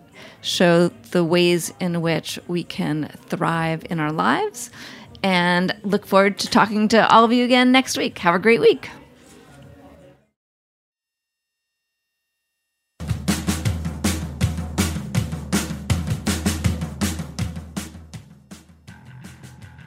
[0.41, 4.71] show the ways in which we can thrive in our lives.
[5.23, 8.19] And look forward to talking to all of you again next week.
[8.19, 8.89] Have a great week.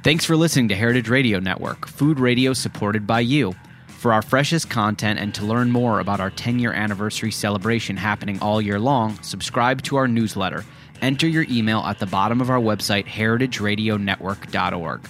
[0.03, 3.55] Thanks for listening to Heritage Radio Network, food radio supported by you.
[3.87, 8.37] For our freshest content and to learn more about our 10 year anniversary celebration happening
[8.41, 10.65] all year long, subscribe to our newsletter.
[11.01, 15.09] Enter your email at the bottom of our website, heritageradionetwork.org.